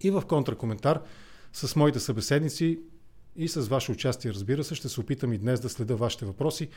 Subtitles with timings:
[0.00, 1.02] И в контракоментар
[1.52, 2.80] с моите събеседници
[3.36, 6.68] и с ваше участие, разбира се, ще се опитам и днес да следа вашите въпроси.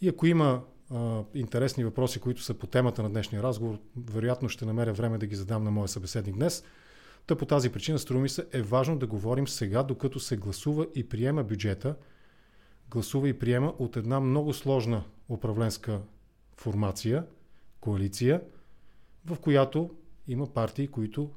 [0.00, 3.78] И ако има а, интересни въпроси, които са по темата на днешния разговор,
[4.10, 6.64] вероятно ще намеря време да ги задам на моя събеседник днес.
[7.26, 10.86] Та по тази причина, струва ми се, е важно да говорим сега, докато се гласува
[10.94, 11.96] и приема бюджета,
[12.90, 16.00] гласува и приема от една много сложна управленска
[16.56, 17.24] формация,
[17.80, 18.42] коалиция,
[19.26, 19.90] в която
[20.28, 21.30] има партии, които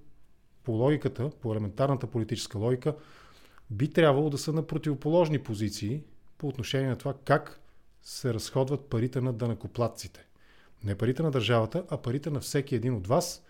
[0.64, 2.96] по логиката, по елементарната политическа логика,
[3.70, 6.04] би трябвало да са на противоположни позиции
[6.38, 7.60] по отношение на това как
[8.02, 10.26] се разходват парите на данакоплатците.
[10.84, 13.44] Не парите на държавата, а парите на всеки един от вас,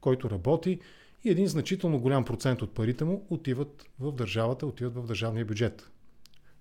[0.00, 0.80] който работи
[1.24, 5.90] и един значително голям процент от парите му отиват в държавата, отиват в държавния бюджет.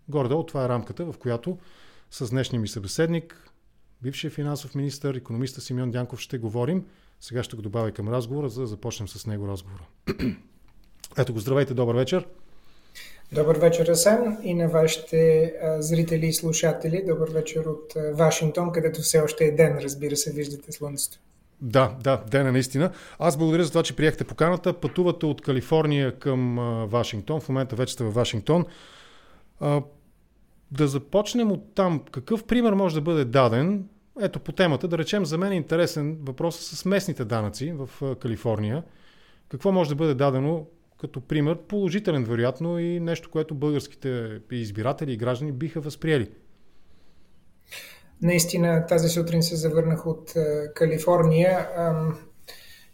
[0.09, 1.57] Гордо, това е рамката, в която
[2.11, 3.51] с днешния ми събеседник,
[4.01, 6.85] бившия финансов министр, економиста Симеон Дянков ще говорим.
[7.21, 9.83] Сега ще го добавя към разговора, за да започнем с него разговора.
[11.17, 12.27] Ето го, здравейте, добър вечер.
[13.31, 17.03] Добър вечер, Асен, и на вашите зрители и слушатели.
[17.07, 21.19] Добър вечер от Вашингтон, където все още е ден, разбира се, виждате слънцето.
[21.61, 22.91] Да, да, ден е наистина.
[23.19, 24.73] Аз благодаря за това, че приехте поканата.
[24.73, 26.55] Пътувате от Калифорния към
[26.89, 27.41] Вашингтон.
[27.41, 28.65] В момента вече сте в Вашингтон.
[30.71, 32.03] да започнем от там.
[32.11, 33.87] Какъв пример може да бъде даден?
[34.21, 38.83] Ето по темата, да речем, за мен е интересен въпрос с местните данъци в Калифорния.
[39.49, 40.67] Какво може да бъде дадено
[40.99, 46.31] като пример, положителен вероятно и нещо, което българските избиратели и граждани биха възприели.
[48.21, 50.33] Наистина, тази сутрин се завърнах от
[50.75, 51.67] Калифорния.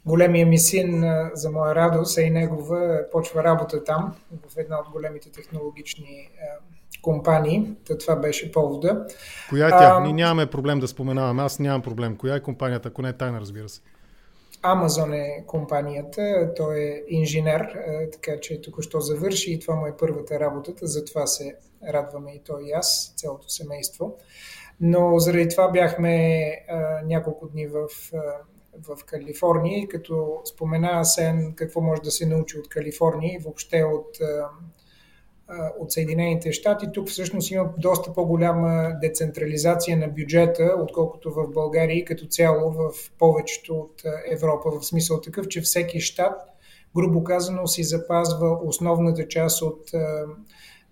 [0.06, 4.16] Големия ми син, за моя радост, а и негова, почва работа там,
[4.50, 6.30] в една от големите технологични
[7.02, 7.76] компании.
[7.88, 9.06] Та това беше повода.
[9.50, 9.96] Коя е тя?
[9.98, 11.44] А, Ние нямаме проблем да споменаваме.
[11.44, 12.18] Аз нямам проблем.
[12.18, 13.82] Коя е компанията, ако не е тайна, разбира се?
[14.64, 19.98] Амазон е компанията, той е инженер, е, така че току-що завърши и това му е
[19.98, 21.56] първата работата, затова се
[21.90, 24.18] радваме и той и аз, цялото семейство.
[24.82, 26.16] Но заради това бяхме
[26.70, 28.22] а, е, няколко дни в, а, е,
[28.82, 33.84] в Калифорния и като спомена Сен какво може да се научи от Калифорния и въобще
[33.84, 34.50] от а,
[35.80, 36.88] от Съединените щати.
[36.94, 42.92] Тук всъщност има доста по-голяма децентрализация на бюджета, отколкото в България и като цяло в
[43.20, 44.02] повечето от
[44.32, 44.70] Европа.
[44.80, 46.42] В смисъл такъв, че всеки щат,
[46.96, 49.92] грубо казано, си запазва основната част от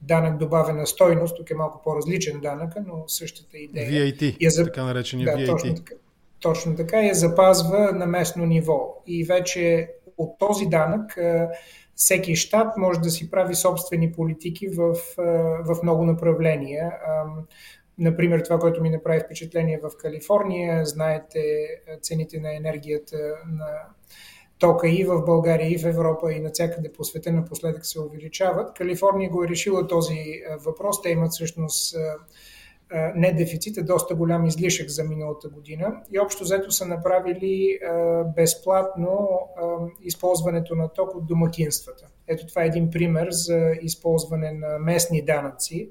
[0.02, 1.38] данък добавена стойност.
[1.38, 3.90] Тук е малко по-различен данък, но същата идея.
[3.90, 4.64] VAT, я за...
[4.64, 5.48] така наречения да, VAT.
[5.48, 5.96] Точно така,
[6.40, 9.02] точно така я запазва на местно ниво.
[9.08, 11.18] И вече от този данък
[12.00, 14.96] всеки щат може да си прави собствени политики в,
[15.66, 16.92] в много направления.
[17.98, 21.68] Например, това, което ми направи впечатление в Калифорния, знаете
[22.02, 23.18] цените на енергията
[23.48, 23.68] на
[24.60, 28.74] тока и в България, и в Европа, и навсякъде по света напоследък се увеличават.
[28.74, 31.02] Калифорния го е решила този въпрос.
[31.02, 31.96] Те имат всъщност
[33.16, 37.80] не дефицит, е доста голям излишък за миналата година и общо взето са направили
[38.36, 39.30] безплатно
[40.02, 42.08] използването на ток от домакинствата.
[42.28, 45.90] Ето това е един пример за използване на местни данъци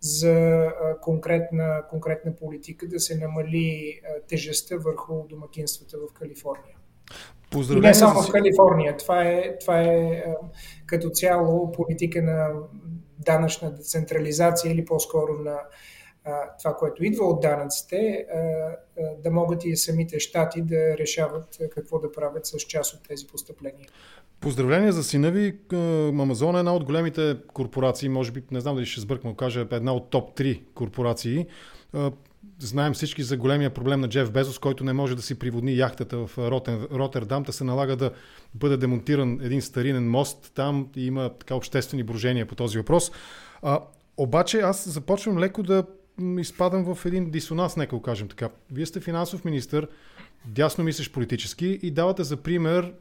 [0.00, 0.66] за
[1.02, 6.76] конкретна, конкретна политика да се намали тежестта върху домакинствата в Калифорния.
[7.70, 8.96] И не само в Калифорния.
[8.96, 10.24] Това е, това е
[10.86, 12.48] като цяло политика на
[13.18, 15.58] данъчна децентрализация или по-скоро на
[16.58, 18.26] това, което идва от данъците,
[19.24, 23.86] да могат и самите щати да решават какво да правят с част от тези постъпления.
[24.40, 25.58] Поздравления за сина ви.
[25.72, 29.94] Амазон е една от големите корпорации, може би, не знам дали ще сбъркам, кажа, една
[29.94, 31.46] от топ 3 корпорации.
[32.58, 36.26] Знаем всички за големия проблем на Джеф Безос, който не може да си приводни яхтата
[36.26, 37.44] в Ротен, Ротердам.
[37.44, 38.10] Та се налага да
[38.54, 43.12] бъде демонтиран един старинен мост там и има така обществени брожения по този въпрос.
[43.62, 43.80] А,
[44.16, 45.84] обаче аз започвам леко да
[46.38, 48.48] изпадам в един дисонанс, нека го кажем така.
[48.72, 49.86] Вие сте финансов министр,
[50.44, 52.94] дясно мислиш политически и давате за пример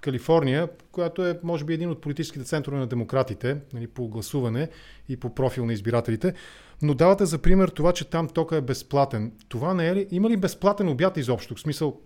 [0.00, 4.68] Калифорния, която е, може би, един от политическите центрове на демократите, нали, по гласуване
[5.08, 6.34] и по профил на избирателите,
[6.82, 9.32] но давате за пример това, че там тока е безплатен.
[9.48, 10.06] Това не е ли?
[10.10, 11.54] Има ли безплатен обяд изобщо?
[11.54, 12.00] В смисъл,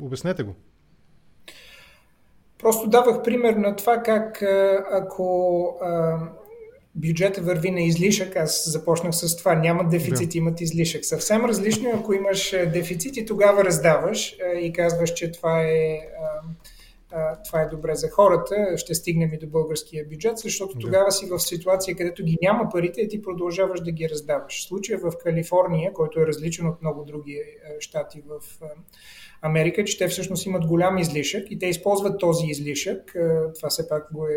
[0.00, 0.54] обяснете го.
[2.58, 4.42] Просто давах пример на това как
[4.92, 5.78] ако
[6.94, 10.38] бюджета върви на излишък, аз започнах с това, няма дефицит, да.
[10.38, 11.04] имат излишък.
[11.04, 15.98] Съвсем различно е, ако имаш дефицит и тогава раздаваш и казваш, че това е
[17.44, 21.38] това е добре за хората, ще стигнем и до българския бюджет, защото тогава си в
[21.38, 24.66] ситуация, където ги няма парите и ти продължаваш да ги раздаваш.
[24.66, 27.42] Случая в Калифорния, който е различен от много други
[27.78, 28.40] щати в
[29.42, 33.16] Америка, че те всъщност имат голям излишък и те използват този излишък.
[33.56, 34.32] Това все пак го е,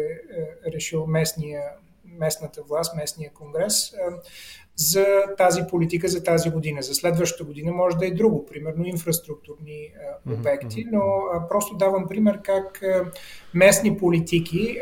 [0.68, 1.62] е решил местния
[2.18, 3.94] местната власт, местния конгрес,
[4.76, 5.06] за
[5.38, 6.82] тази политика за тази година.
[6.82, 9.94] За следващата година може да е друго, примерно инфраструктурни
[10.34, 11.02] обекти, но
[11.50, 12.82] просто давам пример как
[13.54, 14.80] местни политики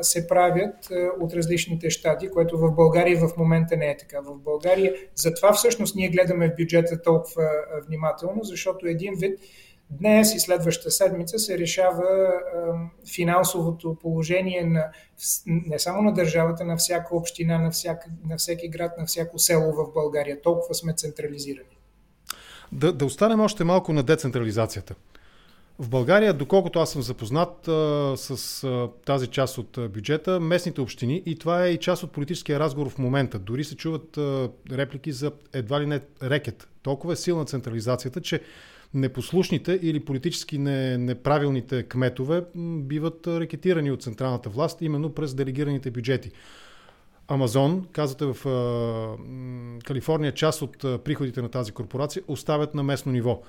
[0.00, 0.74] се правят
[1.20, 4.20] от различните щати, което в България в момента не е така.
[4.20, 7.48] В България затова всъщност ние гледаме в бюджета толкова
[7.86, 9.40] внимателно, защото един вид
[9.90, 12.32] Днес и следващата седмица се решава
[13.14, 14.84] финансовото положение на,
[15.46, 19.72] не само на държавата, на всяка община, на, всяка, на всеки град, на всяко село
[19.72, 20.42] в България.
[20.42, 21.76] Толкова сме централизирани.
[22.72, 24.94] Да, да останем още малко на децентрализацията.
[25.78, 30.80] В България, доколкото аз съм запознат а, с а, тази част от а, бюджета, местните
[30.80, 34.50] общини, и това е и част от политическия разговор в момента, дори се чуват а,
[34.72, 36.68] реплики за едва ли не рекет.
[36.82, 38.40] Толкова е силна централизацията, че
[38.94, 46.30] непослушните или политически не, неправилните кметове биват рекетирани от централната власт именно през делегираните бюджети.
[47.28, 53.12] Амазон, казвате в а, Калифорния, част от а, приходите на тази корпорация оставят на местно
[53.12, 53.42] ниво.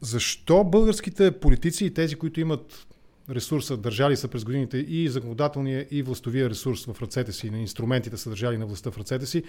[0.00, 2.86] Защо българските политици и тези, които имат
[3.30, 8.16] ресурса, държали са през годините и законодателния и властовия ресурс в ръцете си, на инструментите
[8.16, 9.42] са държали на властта в ръцете си,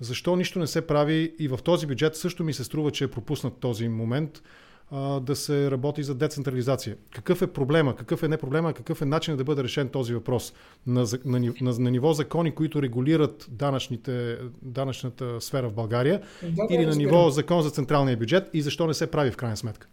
[0.00, 3.10] защо нищо не се прави и в този бюджет също ми се струва, че е
[3.10, 4.42] пропуснат този момент
[5.22, 6.96] да се работи за децентрализация.
[7.14, 7.96] Какъв е проблема?
[7.96, 8.72] Какъв е не проблема?
[8.72, 10.52] Какъв е начинът да бъде решен този въпрос?
[10.86, 16.84] На, на, на, на ниво закони, които регулират данъчните, данъчната сфера в България да, или
[16.84, 19.88] да, на ниво закон за централния бюджет и защо не се прави в крайна сметка?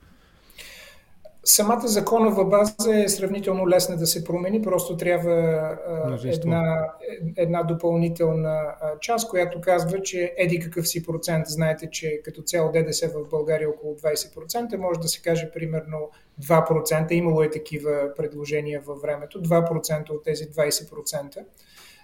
[1.49, 5.77] Самата законова база е сравнително лесна да се промени, просто трябва
[6.23, 6.89] една,
[7.37, 13.07] една допълнителна част, която казва, че еди какъв си процент, знаете, че като цяло ДДС
[13.07, 16.09] в България е около 20%, може да се каже примерно
[16.43, 21.45] 2%, имало е такива предложения във времето, 2% от тези 20%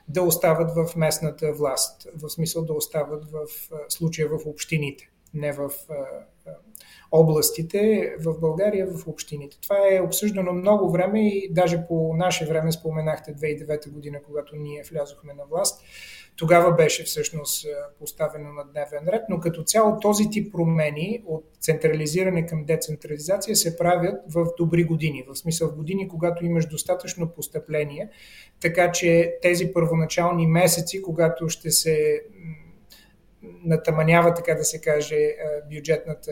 [0.07, 3.47] да остават в местната власт, в смисъл да остават в
[3.89, 5.69] случая в общините, не в
[7.11, 9.57] областите в България, в общините.
[9.61, 14.83] Това е обсъждано много време и даже по наше време споменахте 2009 година, когато ние
[14.91, 15.83] влязохме на власт.
[16.37, 17.67] Тогава беше всъщност
[17.99, 23.77] поставено на дневен ред, но като цяло този тип промени от централизиране към децентрализация се
[23.77, 28.09] правят в добри години, в смисъл в години, когато имаш достатъчно постъпление,
[28.61, 32.21] така че тези първоначални месеци, когато ще се
[33.63, 35.35] натаманява, така да се каже,
[35.73, 36.31] бюджетната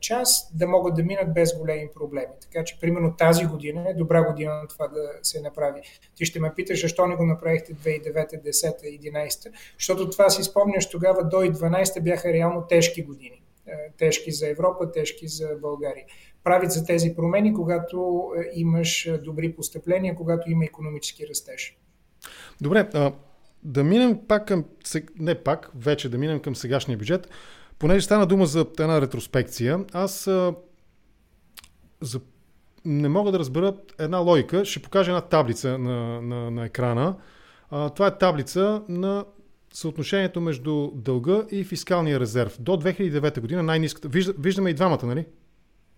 [0.00, 2.32] част, да могат да минат без големи проблеми.
[2.40, 5.80] Така че, примерно тази година е добра година на това да се направи.
[6.14, 10.90] Ти ще ме питаш, защо не го направихте 2009, 10, 11, защото това си спомняш
[10.90, 13.42] тогава до и 12 бяха реално тежки години.
[13.98, 16.04] Тежки за Европа, тежки за България.
[16.44, 21.78] Правят за тези промени, когато имаш добри постъпления, когато има економически растеж.
[22.60, 22.88] Добре,
[23.62, 24.64] да минем пак към,
[25.18, 27.30] не пак, вече да минем към сегашния бюджет.
[27.78, 30.54] Понеже стана дума за една ретроспекция, аз а,
[32.00, 32.20] за,
[32.84, 34.64] не мога да разбера една логика.
[34.64, 37.16] Ще покажа една таблица на, на, на екрана.
[37.70, 39.24] А, това е таблица на
[39.72, 42.56] съотношението между дълга и фискалния резерв.
[42.60, 44.08] До 2009 година най-низката.
[44.08, 45.26] Вижда, виждаме и двамата, нали?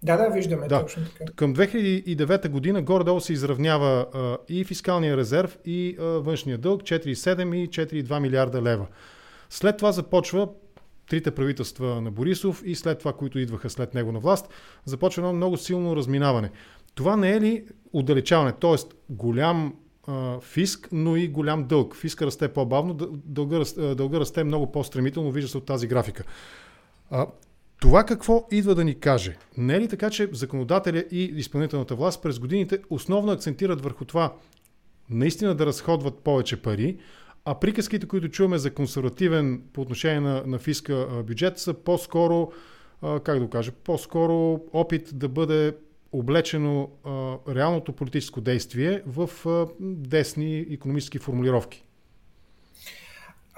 [0.03, 0.81] Да, да, виждаме да.
[0.81, 1.33] точно така.
[1.33, 7.55] Към 2009 година горе-долу се изравнява а, и фискалния резерв, и а, външния дълг 4,7
[7.55, 8.87] и 4,2 милиарда лева.
[9.51, 10.49] След това започва
[11.11, 14.49] трите правителства на Борисов и след това, които идваха след него на власт,
[14.85, 16.51] започва едно много силно разминаване.
[16.95, 18.53] Това не е ли отдалечаване?
[18.53, 19.75] Тоест голям
[20.07, 21.97] а, фиск, но и голям дълг.
[21.97, 23.65] Фиска расте по-бавно, дълга,
[23.95, 26.25] дълга расте много по-стремително, вижда се от тази графика.
[27.11, 27.27] А,
[27.81, 29.37] това какво идва да ни каже?
[29.57, 34.35] Не е ли така, че законодателя и изпълнителната власт през годините основно акцентират върху това
[35.11, 36.99] наистина да разходват повече пари,
[37.45, 42.53] а приказките, които чуваме за консервативен по отношение на, на фиска бюджет са по-скоро,
[43.25, 45.77] как да кажа, по-скоро опит да бъде
[46.13, 46.91] облечено
[47.49, 49.31] реалното политическо действие в
[49.81, 51.85] десни економически формулировки.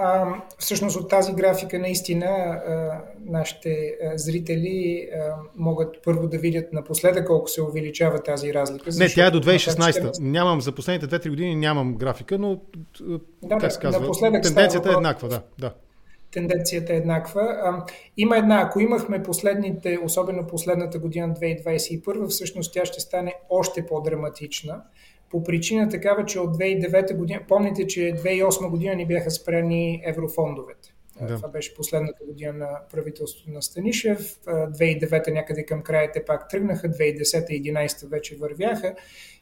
[0.03, 6.73] А, всъщност от тази графика наистина а, нашите а, зрители а, могат първо да видят
[6.73, 8.91] напоследък колко се увеличава тази разлика.
[8.99, 10.21] Не, тя е до 2016.
[10.21, 12.61] Нямам за последните 2-3 години нямам графика, но
[13.43, 14.11] да, как се казва?
[14.21, 15.43] Тенденцията става, е еднаква, да.
[15.59, 15.75] да.
[16.33, 17.85] тенденцията е еднаква.
[18.17, 24.83] Има една, ако имахме последните, особено последната година 2021, всъщност тя ще стане още по-драматична.
[25.31, 30.95] По причина такава, че от 2009 година, помните, че 2008 година ни бяха спрени еврофондовете.
[31.21, 31.37] Да.
[31.37, 34.37] Това беше последната година на правителството на Станишев.
[34.47, 38.95] 2009 някъде към края те пак тръгнаха, 2010-2011 вече вървяха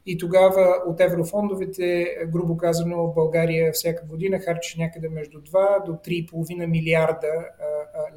[0.06, 6.66] и тогава от еврофондовете, грубо казано, България всяка година харчи някъде между 2 до 3,5
[6.66, 7.48] милиарда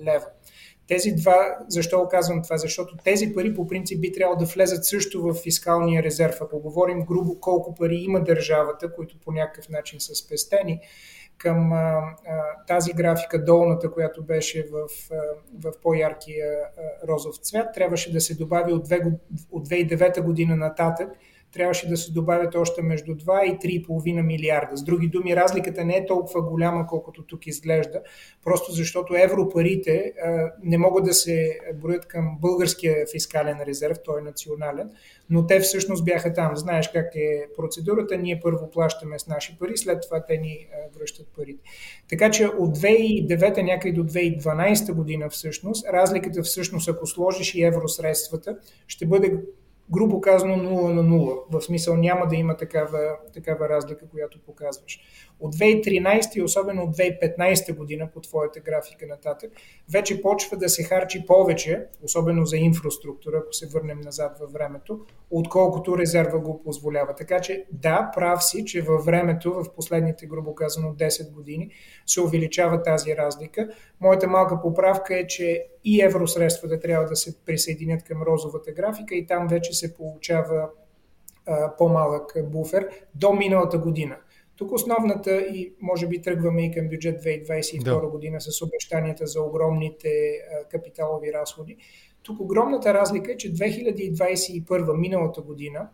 [0.01, 0.25] лева.
[0.91, 2.57] Тези два, защо казвам това?
[2.57, 6.38] Защото тези пари по принцип би трябвало да влезат също в фискалния резерв.
[6.41, 10.79] Ако говорим грубо колко пари има държавата, които по някакъв начин са спестени,
[11.38, 12.15] към а, а,
[12.67, 15.15] тази графика, долната, която беше в, а,
[15.63, 19.00] в по-яркия а, розов цвят, трябваше да се добави от, две,
[19.51, 21.10] от 2009 година нататък
[21.53, 24.77] трябваше да се добавят още между 2 и 3,5 милиарда.
[24.77, 28.01] С други думи, разликата не е толкова голяма, колкото тук изглежда,
[28.43, 30.13] просто защото европарите
[30.63, 34.89] не могат да се броят към българския фискален резерв, той е национален,
[35.29, 36.55] но те всъщност бяха там.
[36.55, 40.67] Знаеш как е процедурата, ние първо плащаме с наши пари, след това те ни
[41.00, 41.63] връщат парите.
[42.10, 48.58] Така че от 2009 някъде до 2012 година всъщност, разликата всъщност, ако сложиш и евросредствата,
[48.88, 49.38] ще бъде
[49.93, 51.39] грубо казано 0 на 0.
[51.50, 55.00] В смисъл няма да има такава, такава разлика, която показваш.
[55.39, 59.51] От 2013 и особено от 2015 година по твоята графика нататък,
[59.91, 65.00] вече почва да се харчи повече, особено за инфраструктура, ако се върнем назад във времето,
[65.29, 67.15] отколкото резерва го позволява.
[67.15, 71.69] Така че да, прав си, че във времето, в последните, грубо казано, 10 години,
[72.05, 73.69] се увеличава тази разлика.
[74.01, 79.27] Моята малка поправка е, че и евросредствата трябва да се присъединят към розовата графика и
[79.27, 80.69] там вече се получава
[81.45, 84.17] а, по-малък буфер до миналата година.
[84.55, 88.07] Тук основната и може би тръгваме и към бюджет 2022 да.
[88.07, 91.77] година с обещанията за огромните а, капиталови разходи.
[92.23, 95.89] Тук огромната разлика е, че 2021 миналата година,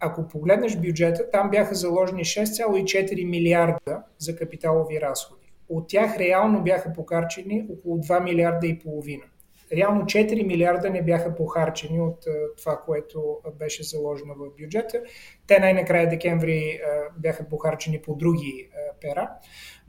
[0.00, 5.43] ако погледнеш бюджета, там бяха заложени 6,4 милиарда за капиталови разходи.
[5.68, 9.24] От тях реално бяха покарчени около 2 милиарда и половина.
[9.72, 12.24] Реално 4 милиарда не бяха похарчени от
[12.56, 15.02] това, което беше заложено в бюджета.
[15.46, 16.80] Те най-накрая декември
[17.18, 19.30] бяха похарчени по други пера.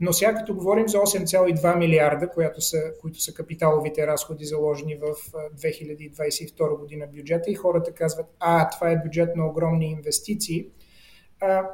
[0.00, 5.14] Но сега като говорим за 8,2 милиарда, които са, които са капиталовите разходи заложени в
[5.56, 10.66] 2022 година бюджета и хората казват, а, това е бюджет на огромни инвестиции–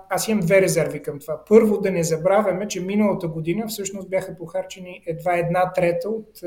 [0.09, 1.45] аз имам две резерви към това.
[1.49, 6.40] Първо, да не забравяме, че миналата година всъщност бяха похарчени едва една трета от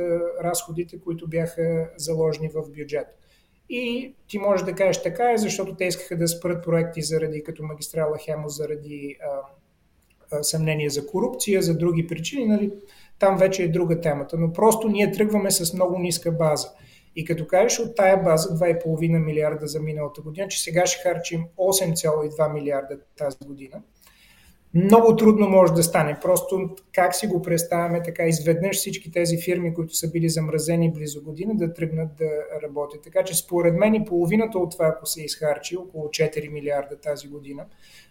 [0.43, 3.07] разходите, които бяха заложени в бюджет.
[3.69, 7.63] И ти можеш да кажеш така е, защото те искаха да спрат проекти заради като
[7.63, 9.39] магистрала Хемо, заради а,
[10.31, 12.45] а, съмнение за корупция, за други причини.
[12.45, 12.71] Нали?
[13.19, 14.37] Там вече е друга темата.
[14.37, 16.67] Но просто ние тръгваме с много ниска база.
[17.15, 21.45] И като кажеш от тая база 2,5 милиарда за миналата година, че сега ще харчим
[21.57, 23.81] 8,2 милиарда тази година,
[24.75, 26.17] много трудно може да стане.
[26.21, 31.23] Просто как си го представяме така, изведнъж всички тези фирми, които са били замразени близо
[31.23, 32.29] година, да тръгнат да
[32.63, 33.01] работят.
[33.03, 37.27] Така че според мен и половината от това, ако се изхарчи, около 4 милиарда тази
[37.27, 37.65] година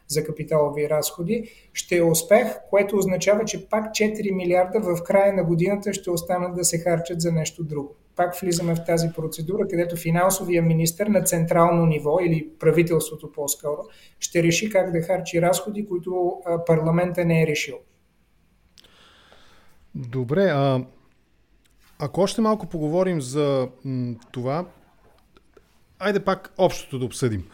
[0.09, 5.45] за капиталови разходи, ще е успех, което означава, че пак 4 милиарда в края на
[5.45, 9.97] годината ще останат да се харчат за нещо друго пак влизаме в тази процедура, където
[9.97, 13.79] финансовия министр на централно ниво или правителството по-скоро
[14.21, 16.33] ще реши как да харчи разходи, които
[16.67, 17.77] парламента не е решил.
[19.95, 20.85] Добре, а
[21.99, 24.67] ако още малко поговорим за м, това,
[25.99, 27.45] айде пак общото да обсъдим.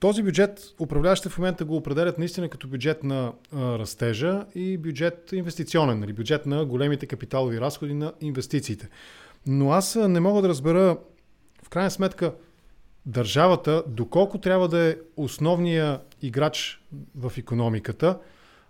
[0.00, 5.32] Този бюджет управляващите в момента го определят наистина като бюджет на а, растежа и бюджет
[5.32, 6.12] инвестиционен, нали?
[6.12, 8.88] бюджет на големите капиталови разходи на инвестициите.
[9.50, 10.96] Но аз не мога да разбера,
[11.62, 12.34] в крайна сметка,
[13.06, 16.82] държавата, доколко трябва да е основния играч
[17.16, 18.18] в економиката,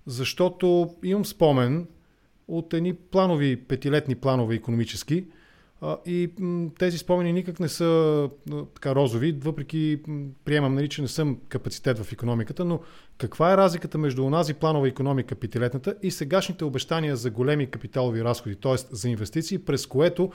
[0.07, 1.87] защото имам спомен
[2.49, 5.25] от едни планови, петилетни планове економически,
[6.07, 6.31] и
[6.79, 8.31] тези спомени никак не са
[8.75, 10.01] така розови, въпреки
[10.45, 12.81] приемам, нали, че не съм капацитет в економиката, но
[13.19, 18.57] каква е разликата между онази планова економика, петилетната и сегашните обещания за големи капиталови разходи,
[18.57, 18.75] т.е.
[18.91, 20.33] за инвестиции, през което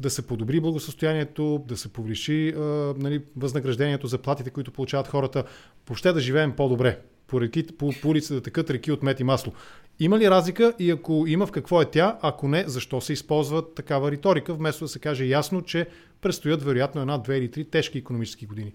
[0.00, 2.60] да се подобри благосостоянието, да се повиши а,
[2.98, 5.44] нали, възнаграждението, заплатите, които получават хората,
[5.88, 6.98] въобще да живеем по-добре.
[7.26, 9.52] По, реки, по, по улица да текат реки от мет и масло.
[10.00, 13.74] Има ли разлика и ако има в какво е тя, ако не, защо се използва
[13.74, 15.86] такава риторика, вместо да се каже ясно, че
[16.20, 18.74] предстоят вероятно една, две или три тежки економически години?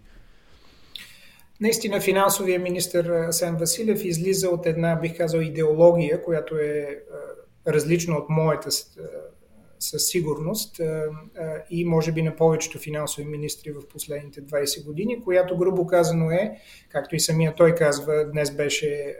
[1.61, 6.99] Наистина финансовия министр Сен Василев излиза от една, бих казал, идеология, която е
[7.67, 8.69] различна от моята
[9.81, 10.81] със сигурност
[11.69, 16.57] и може би на повечето финансови министри в последните 20 години, която грубо казано е,
[16.89, 19.15] както и самия той казва, днес беше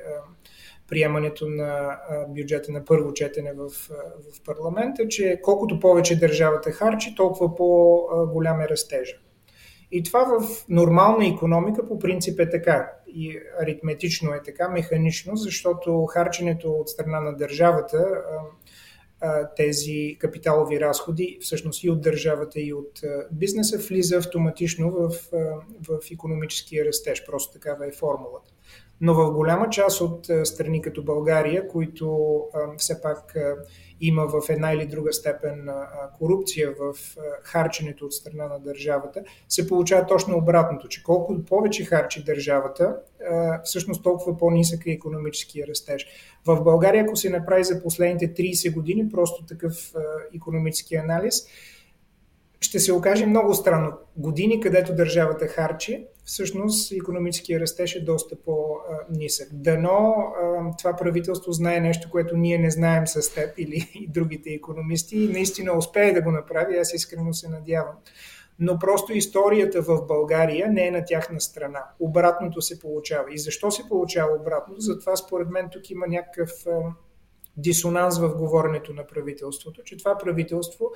[0.87, 1.99] приемането на
[2.29, 3.69] бюджета на първо четене в,
[4.33, 9.15] в парламента, че колкото повече държавата харчи, толкова по-голям е растежа.
[9.91, 12.91] И това в нормална економика по принцип е така.
[13.07, 18.23] И аритметично е така, механично, защото харченето от страна на държавата
[19.55, 23.01] тези капиталови разходи, всъщност и от държавата, и от
[23.31, 25.09] бизнеса, влиза автоматично в,
[25.87, 27.25] в економическия растеж.
[27.25, 28.51] Просто такава е формулата.
[29.03, 32.39] Но в голяма част от страни като България, които
[32.77, 33.35] все пак
[34.01, 35.69] има в една или друга степен
[36.17, 36.95] корупция в
[37.43, 42.97] харченето от страна на държавата, се получава точно обратното, че колкото повече харчи държавата,
[43.63, 46.05] всъщност толкова по-нисък е економическия растеж.
[46.45, 49.93] В България, ако се направи за последните 30 години просто такъв
[50.35, 51.47] економически анализ,
[52.59, 53.91] ще се окаже много странно.
[54.17, 59.47] Години, където държавата харчи, всъщност економическия растеж е доста по-нисък.
[59.51, 60.15] Дано
[60.77, 65.31] това правителство знае нещо, което ние не знаем с теб или и другите економисти и
[65.31, 66.77] наистина успее да го направи.
[66.77, 67.95] Аз искрено се надявам.
[68.59, 71.83] Но просто историята в България не е на тяхна страна.
[71.99, 73.33] Обратното се получава.
[73.33, 74.81] И защо се получава обратното?
[74.81, 76.49] Затова според мен тук има някакъв
[77.61, 80.91] дисонанс в говоренето на правителството, че това правителство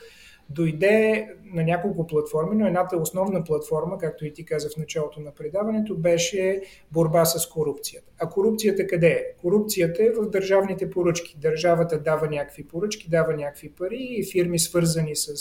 [0.49, 5.31] дойде на няколко платформи, но едната основна платформа, както и ти каза в началото на
[5.31, 8.11] предаването, беше борба с корупцията.
[8.19, 9.23] А корупцията къде е?
[9.41, 11.37] Корупцията е в държавните поръчки.
[11.41, 15.33] Държавата дава някакви поръчки, дава някакви пари и фирми свързани с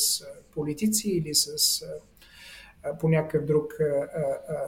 [0.55, 1.83] политици или с
[3.01, 3.75] по някакъв друг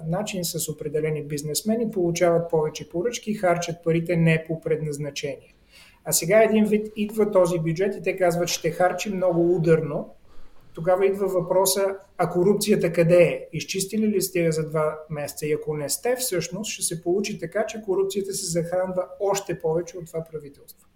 [0.07, 5.56] начин с определени бизнесмени получават повече поръчки харчат парите не по предназначение.
[6.09, 10.09] А сега един вид идва този бюджет и те казват, ще харчи много ударно.
[10.75, 13.49] Тогава идва въпроса, а корупцията къде е?
[13.53, 15.47] Изчистили ли сте я за два месеца?
[15.47, 19.99] И ако не сте, всъщност ще се получи така, че корупцията се захранва още повече
[19.99, 20.89] от това правителство.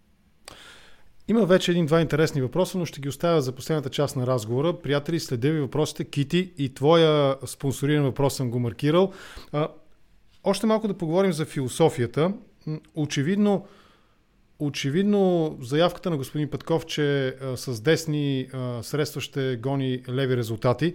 [1.29, 4.79] Има вече един-два интересни въпроса, но ще ги оставя за последната част на разговора.
[4.83, 6.05] Приятели, следя ви въпросите.
[6.05, 9.13] Кити и твоя спонсориран въпрос съм го маркирал.
[10.45, 12.33] Още малко да поговорим за философията.
[12.95, 13.67] Очевидно,
[14.61, 20.95] Очевидно заявката на господин Петков, че а, с десни а, средства ще гони леви резултати,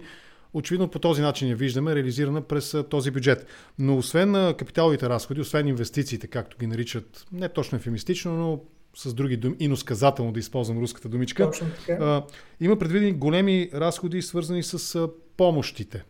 [0.54, 3.46] очевидно по този начин я виждаме реализирана през а, този бюджет.
[3.78, 8.60] Но освен на капиталовите разходи, освен инвестициите, както ги наричат, не точно ефемистично, но
[8.96, 11.50] с други думи, иносказателно да използвам руската думичка,
[11.88, 12.22] а,
[12.60, 16.04] има предвидени големи разходи, свързани с а, помощите.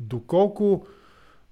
[0.00, 0.86] Доколко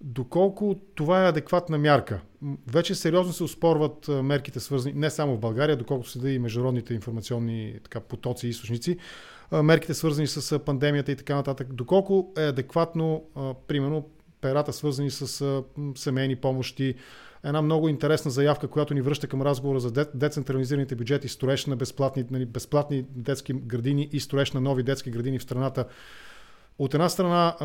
[0.00, 2.20] Доколко това е адекватна мярка?
[2.66, 7.78] Вече сериозно се успорват мерките, свързани не само в България, доколкото да и международните информационни
[7.84, 8.96] така, потоци и източници,
[9.52, 11.72] мерките свързани с пандемията и така нататък.
[11.72, 13.24] Доколко е адекватно,
[13.66, 14.08] примерно,
[14.40, 15.62] перата свързани с
[15.94, 16.94] семейни помощи,
[17.44, 22.24] една много интересна заявка, която ни връща към разговора за децентрализираните бюджети, строеж на безплатни,
[22.30, 25.84] нали, безплатни детски градини и строеж на нови детски градини в страната.
[26.78, 27.56] От една страна,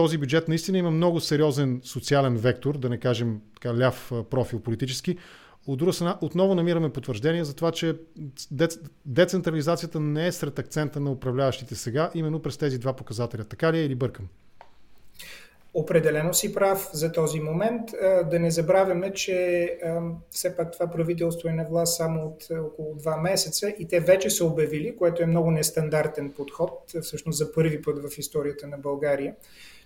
[0.00, 5.16] този бюджет наистина има много сериозен социален вектор, да не кажем така ляв профил политически.
[5.66, 7.96] От друга страна, отново намираме потвърждение за това, че
[9.06, 13.44] децентрализацията не е сред акцента на управляващите сега, именно през тези два показателя.
[13.44, 14.28] Така ли е или бъркам?
[15.74, 17.90] Определено си прав за този момент.
[18.30, 19.78] Да не забравяме, че
[20.30, 24.30] все пак това правителство е на власт само от около два месеца и те вече
[24.30, 29.34] са обявили, което е много нестандартен подход, всъщност за първи път в историята на България,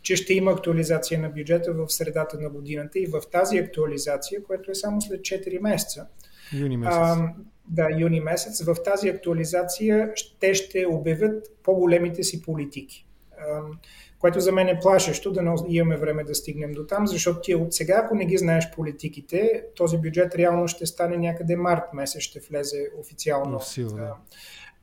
[0.02, 4.70] че ще има актуализация на бюджета в средата на годината и в тази актуализация, което
[4.70, 6.06] е само след 4 месеца.
[6.52, 6.98] Юни месец.
[7.00, 7.32] А,
[7.68, 8.62] да, юни месец.
[8.64, 13.06] В тази актуализация те ще обявят по-големите си политики.
[14.24, 17.74] Което за мен е плашещо, да имаме време да стигнем до там, защото ти от
[17.74, 22.40] сега, ако не ги знаеш политиките, този бюджет реално ще стане някъде март месец, ще
[22.40, 23.58] влезе официално.
[23.58, 24.14] В сила, да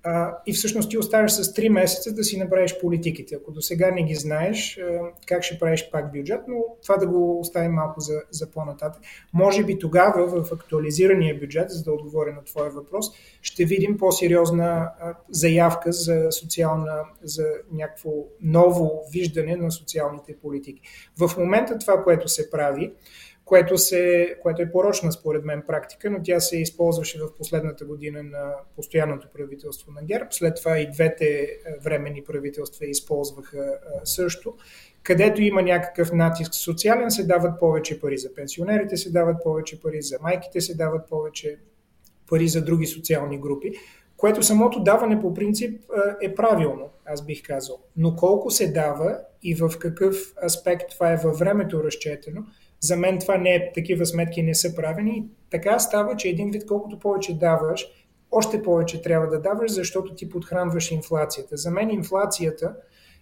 [0.03, 3.35] а, и всъщност ти оставаш с 3 месеца да си направиш политиките.
[3.35, 4.79] Ако до сега не ги знаеш,
[5.25, 9.01] как ще правиш пак бюджет, но това да го оставим малко за, за по-нататък.
[9.33, 13.05] Може би тогава в актуализирания бюджет, за да отговоря на твоя въпрос,
[13.41, 14.91] ще видим по-сериозна
[15.29, 18.09] заявка за социална, за някакво
[18.41, 20.81] ново виждане на социалните политики.
[21.19, 22.93] В момента това, което се прави,
[23.51, 28.23] което, се, което е порочна според мен практика, но тя се използваше в последната година
[28.23, 30.25] на постоянното правителство на ГЕРБ.
[30.29, 31.49] След това и двете е,
[31.83, 34.53] временни правителства използваха е, също.
[35.03, 40.01] Където има някакъв натиск социален, се дават повече пари за пенсионерите, се дават повече пари
[40.01, 41.57] за майките, се дават повече
[42.29, 43.71] пари за други социални групи,
[44.17, 45.81] което самото даване по принцип
[46.21, 47.79] е правилно, аз бих казал.
[47.97, 52.41] Но колко се дава и в какъв аспект това е във времето разчетено,
[52.81, 55.25] за мен това не е, такива сметки не са правени.
[55.49, 57.87] Така става, че един вид колкото повече даваш,
[58.31, 61.57] още повече трябва да даваш, защото ти подхранваш инфлацията.
[61.57, 62.75] За мен инфлацията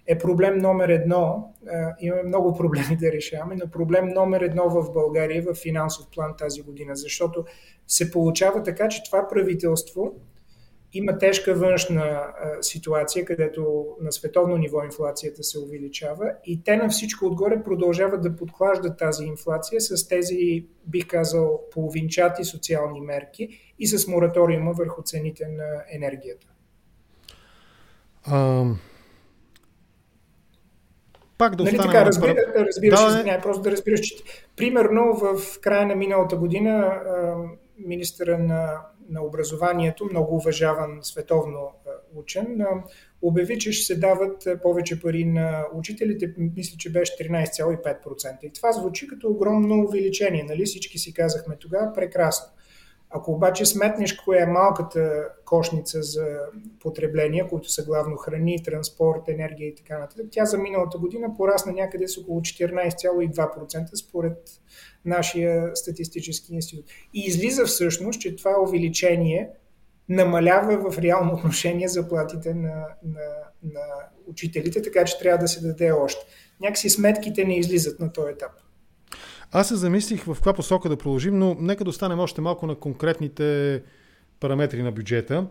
[0.08, 1.54] е проблем номер едно.
[2.00, 6.62] Имаме много проблеми да решаваме, но проблем номер едно в България в финансов план тази
[6.62, 7.46] година, защото
[7.88, 10.14] се получава така, че това правителство
[10.94, 17.26] има тежка външна ситуация, където на световно ниво инфлацията се увеличава и те на всичко
[17.26, 24.08] отгоре продължават да подклаждат тази инфлация с тези, бих казал, половинчати социални мерки и с
[24.08, 26.48] мораториума върху цените на енергията.
[28.24, 28.66] А,
[31.38, 33.42] пак да нали така, разбира, разбираш, да, не...
[33.42, 34.16] просто да разбираш, че
[34.56, 37.02] примерно в края на миналата година
[37.78, 41.72] министъра на на образованието, много уважаван световно
[42.16, 42.62] учен,
[43.22, 48.44] обяви, че ще се дават повече пари на учителите, мисля, че беше 13,5%.
[48.44, 50.66] И това звучи като огромно увеличение, нали?
[50.66, 52.54] Всички си казахме тогава, прекрасно.
[53.10, 56.40] Ако обаче сметнеш коя е малката кошница за
[56.80, 61.72] потребления, които са главно храни, транспорт, енергия и така нататък, тя за миналата година порасна
[61.72, 64.38] някъде с около 14,2% според
[65.06, 66.86] нашия статистически институт.
[67.14, 69.50] И излиза всъщност, че това увеличение
[70.10, 73.30] намалява в реално отношение заплатите на, на,
[73.64, 73.82] на
[74.28, 76.26] учителите, така че трябва да се даде още.
[76.62, 78.52] Някакси сметките не излизат на този етап.
[79.52, 82.76] Аз се замислих в каква посока да продължим, но нека да останем още малко на
[82.76, 83.82] конкретните
[84.40, 85.48] параметри на бюджета.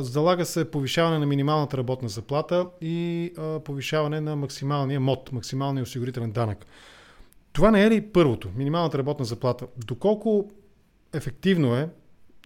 [0.00, 3.32] Залага се повишаване на минималната работна заплата и
[3.64, 6.66] повишаване на максималния МОД, максималния осигурителен данък.
[7.52, 9.66] Това не е ли първото, минималната работна заплата?
[9.86, 10.50] Доколко
[11.12, 11.88] ефективно е,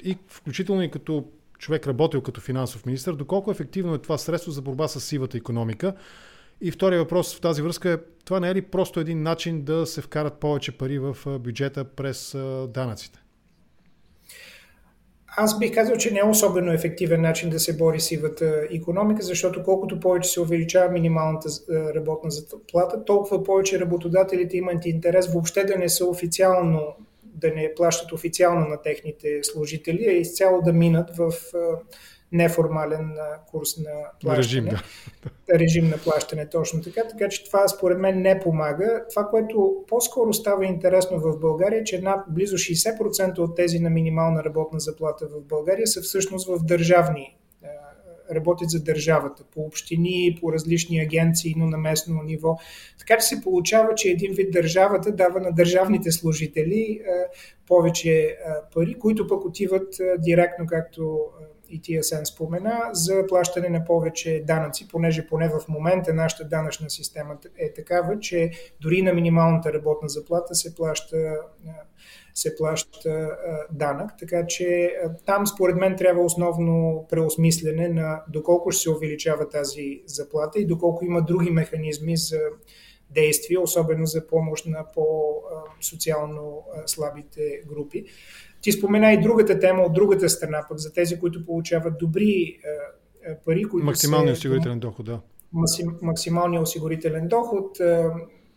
[0.04, 1.24] и включително и като
[1.58, 5.94] човек работил като финансов министр, доколко ефективно е това средство за борба с сивата економика?
[6.60, 9.86] И втория въпрос в тази връзка е, това не е ли просто един начин да
[9.86, 12.36] се вкарат повече пари в бюджета през
[12.68, 13.18] данъците?
[15.38, 19.62] Аз бих казал, че не е особено ефективен начин да се бори сивата економика, защото
[19.62, 21.48] колкото повече се увеличава минималната
[21.94, 28.12] работна заплата, толкова повече работодателите имат интерес въобще да не са официално, да не плащат
[28.12, 31.32] официално на техните служители, а изцяло да минат в
[32.32, 33.12] неформален
[33.50, 34.38] курс на плащане.
[34.38, 34.82] Режим, да.
[35.58, 37.02] Режим на плащане, точно така.
[37.08, 39.04] Така че това според мен не помага.
[39.10, 43.90] Това, което по-скоро става интересно в България, е, че една близо 60% от тези на
[43.90, 47.36] минимална работна заплата в България са всъщност в държавни
[48.34, 52.58] работят за държавата, по общини, по различни агенции, но на местно ниво.
[52.98, 57.00] Така че се получава, че един вид държавата дава на държавните служители
[57.66, 58.36] повече
[58.74, 61.18] пари, които пък отиват директно, както
[61.70, 67.36] и TSN спомена, за плащане на повече данъци, понеже поне в момента нашата данъчна система
[67.58, 68.50] е такава, че
[68.80, 71.36] дори на минималната работна заплата се плаща,
[72.34, 73.36] се плаща
[73.70, 74.10] данък.
[74.18, 74.92] Така че
[75.26, 81.04] там според мен трябва основно преосмислене на доколко ще се увеличава тази заплата и доколко
[81.04, 82.40] има други механизми за
[83.10, 88.04] действия, особено за помощ на по-социално слабите групи.
[88.60, 92.58] Ти спомена и другата тема от другата страна, пък за тези, които получават добри
[93.44, 93.64] пари.
[93.64, 95.20] Които Максималния осигурителен доход, да.
[96.02, 97.78] Максималния осигурителен доход.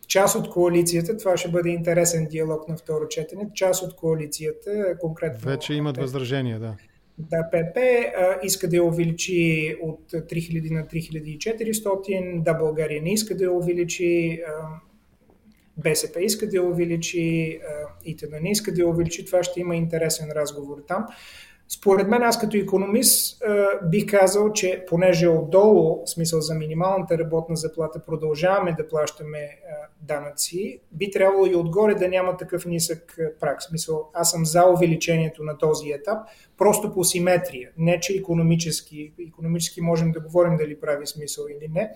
[0.08, 5.50] Част от коалицията, това ще бъде интересен диалог на второ четене, част от коалицията, конкретно...
[5.50, 6.76] Вече имат възражения, да.
[7.18, 7.78] Да, ПП
[8.42, 14.42] иска да я увеличи от 3000 на 3400, да, България не иска да я увеличи,
[15.76, 17.60] БСП иска да я увеличи,
[18.04, 21.06] ИТН не иска да я увеличи, това ще има интересен разговор там.
[21.72, 23.42] Според мен, аз като економист
[23.84, 29.48] бих казал, че понеже отдолу, в смисъл за минималната работна заплата, продължаваме да плащаме
[30.02, 33.60] данъци, би трябвало и отгоре да няма такъв нисък прак.
[33.60, 36.18] В смисъл, аз съм за увеличението на този етап,
[36.58, 37.70] просто по симетрия.
[37.76, 41.90] Не, че економически, економически можем да говорим дали прави смисъл или не,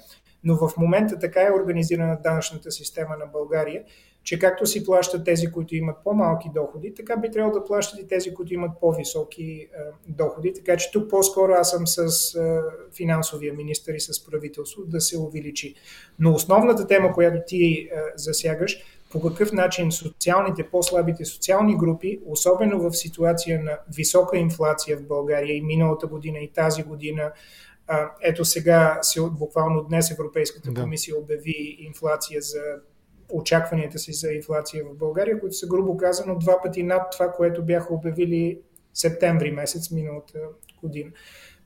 [0.45, 3.83] но в момента така е организирана данъчната система на България,
[4.25, 8.09] че както си плащат тези, които имат по-малки доходи, така би трябвало да плащат и
[8.09, 9.69] тези, които имат по-високи е,
[10.09, 10.55] доходи.
[10.55, 12.61] Така че тук по-скоро аз съм с е,
[12.97, 15.75] финансовия министър и с правителство да се увеличи.
[16.19, 18.79] Но основната тема, която ти е, засягаш,
[19.13, 25.57] по какъв начин социалните, по-слабите социални групи, особено в ситуация на висока инфлация в България
[25.57, 27.33] и миналата година и тази година,
[28.23, 32.61] ето сега, буквално днес Европейската комисия обяви инфлация за
[33.33, 37.63] очакванията си за инфлация в България, които са грубо казано два пъти над това, което
[37.63, 38.59] бяха обявили
[38.95, 40.39] септември месец миналата
[40.83, 41.11] година.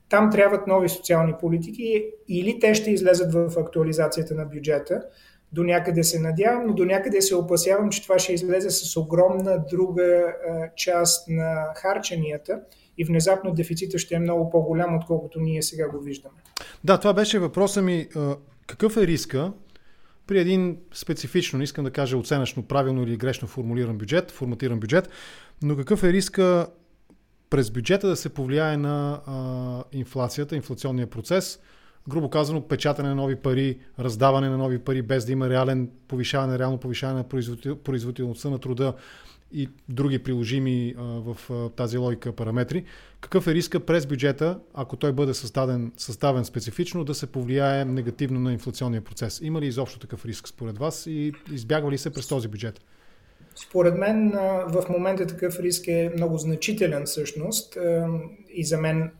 [0.09, 5.03] Там трябват нови социални политики или те ще излезат в актуализацията на бюджета.
[5.51, 9.63] До някъде се надявам, но до някъде се опасявам, че това ще излезе с огромна
[9.69, 10.35] друга
[10.75, 12.61] част на харченията
[12.97, 16.35] и внезапно дефицита ще е много по-голям, отколкото ние сега го виждаме.
[16.83, 18.07] Да, това беше въпроса ми.
[18.67, 19.53] Какъв е риска
[20.29, 25.09] при един специфично, не искам да кажа оценъчно правилно или грешно формулиран бюджет, форматиран бюджет,
[25.63, 26.67] но какъв е риска
[27.49, 31.59] през бюджета да се повлияе на а, инфлацията, инфлационния процес,
[32.09, 36.59] грубо казано, печатане на нови пари, раздаване на нови пари, без да има реален повишаване,
[36.59, 38.93] реално повишаване на производител, производителността на труда
[39.51, 41.37] и други приложими в
[41.75, 42.83] тази логика параметри.
[43.21, 48.39] Какъв е риска през бюджета, ако той бъде съставен, съставен специфично, да се повлияе негативно
[48.39, 49.39] на инфлационния процес?
[49.43, 52.81] Има ли изобщо такъв риск според вас и избягва ли се през този бюджет?
[53.67, 54.31] Според мен
[54.67, 57.77] в момента такъв риск е много значителен всъщност.
[58.49, 59.11] И за мен,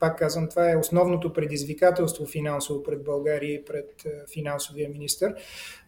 [0.00, 5.34] пак казвам, това е основното предизвикателство финансово пред България и пред финансовия министр,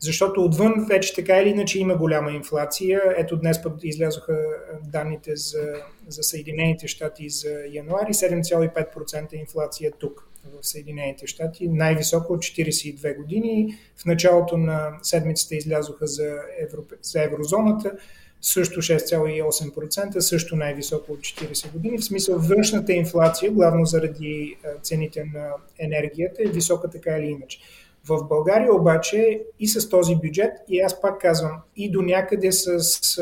[0.00, 3.00] защото отвън вече така или иначе има голяма инфлация.
[3.16, 4.38] Ето днес пък излязоха
[4.85, 5.74] данните за,
[6.09, 13.76] за Съединените щати за януари, 7,5% инфлация тук в Съединените щати, най-високо от 42 години.
[13.96, 17.92] В началото на седмицата излязоха за, Европе, за еврозоната,
[18.40, 21.98] също 6,8%, също най-високо от 40 години.
[21.98, 27.59] В смисъл външната инфлация, главно заради цените на енергията, е висока така или иначе.
[28.05, 33.18] В България обаче и с този бюджет, и аз пак казвам, и до някъде с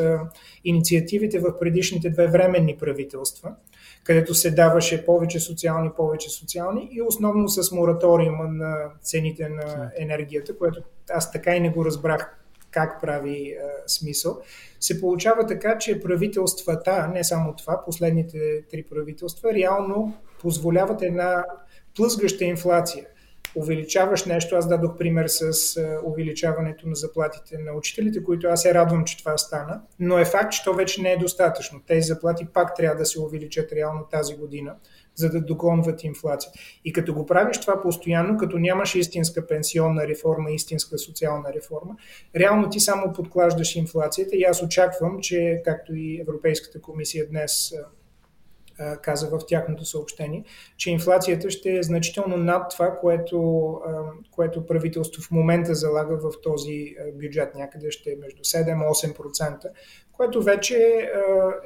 [0.64, 3.54] инициативите в предишните две временни правителства–
[4.04, 10.58] където се даваше повече социални, повече социални и основно с мораториума на цените на енергията,
[10.58, 12.36] което аз така и не го разбрах
[12.70, 14.38] как прави а, смисъл,
[14.80, 21.44] се получава така, че правителствата, не само това, последните три правителства, реално позволяват една
[21.96, 23.06] плъзгаща инфлация–
[23.56, 24.56] увеличаваш нещо.
[24.56, 25.52] Аз дадох пример с
[26.04, 30.52] увеличаването на заплатите на учителите, които аз се радвам, че това стана, но е факт,
[30.52, 31.80] че то вече не е достатъчно.
[31.86, 34.74] Тези заплати пак трябва да се увеличат реално тази година,
[35.14, 36.52] за да догонват инфлация.
[36.84, 41.96] И като го правиш това постоянно, като нямаш истинска пенсионна реформа, истинска социална реформа,
[42.36, 47.72] реално ти само подклаждаш инфлацията и аз очаквам, че както и Европейската комисия днес
[49.02, 50.44] каза в тяхното съобщение,
[50.76, 53.80] че инфлацията ще е значително над това, което,
[54.30, 57.54] което правителство в момента залага в този бюджет.
[57.54, 59.66] Някъде ще е между 7-8%,
[60.12, 61.10] което вече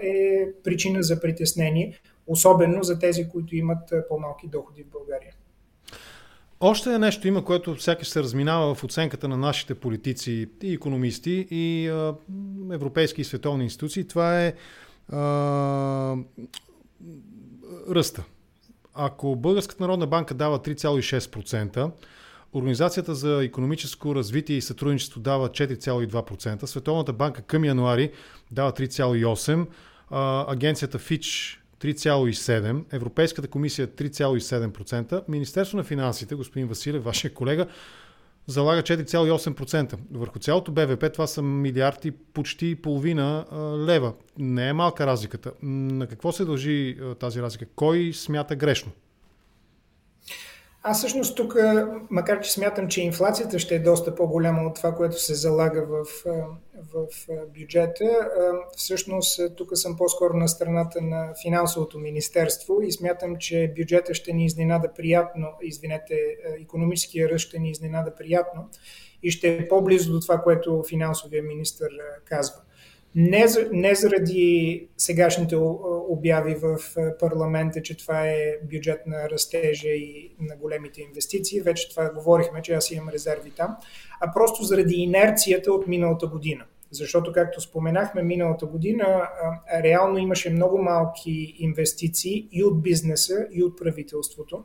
[0.03, 5.35] е причина за притеснение, особено за тези, които имат по-малки доходи в България.
[6.61, 11.89] Още нещо има, което сякаш се разминава в оценката на нашите политици и економисти и
[11.89, 12.15] а,
[12.73, 14.07] европейски и световни институции.
[14.07, 14.55] Това е
[15.09, 16.17] а,
[17.91, 18.25] ръста.
[18.95, 21.91] Ако Българската народна банка дава 3,6%,
[22.55, 28.13] Организацията за економическо развитие и сътрудничество дава 4,2%, Световната банка към януари
[28.51, 29.67] дава 3,8%,
[30.49, 37.67] агенцията Fitch 3,7%, Европейската комисия 3,7%, Министерство на финансите, господин Василев, вашия колега,
[38.47, 39.99] залага 4,8%.
[40.13, 43.45] Върху цялото БВП това са милиарди почти половина
[43.87, 44.13] лева.
[44.39, 45.53] Не е малка разликата.
[45.63, 47.67] На какво се дължи тази разлика?
[47.77, 48.93] Кой смята грешно?
[50.87, 51.57] Аз всъщност тук,
[52.11, 56.05] макар че смятам, че инфлацията ще е доста по-голяма от това, което се залага в,
[56.93, 57.07] в
[57.59, 58.31] бюджета,
[58.77, 64.45] всъщност тук съм по-скоро на страната на финансовото министерство и смятам, че бюджета ще ни
[64.45, 68.69] изненада приятно, извинете, економическия ръст ще ни изненада приятно
[69.23, 71.87] и ще е по-близо до това, което финансовия министр
[72.25, 72.57] казва.
[73.17, 75.57] Не, не заради сегашните
[76.09, 76.79] обяви в
[77.21, 82.73] парламента, че това е бюджет на растежа и на големите инвестиции, вече това говорихме, че
[82.73, 83.77] аз имам резерви там,
[84.21, 86.65] а просто заради инерцията от миналата година.
[86.91, 89.29] Защото, както споменахме, миналата година
[89.83, 94.65] реално имаше много малки инвестиции и от бизнеса, и от правителството.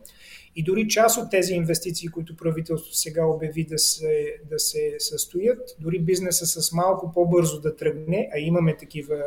[0.56, 5.76] И дори част от тези инвестиции, които правителството сега обяви да се, да се състоят,
[5.80, 9.24] дори бизнеса с малко по-бързо да тръгне, а имаме такива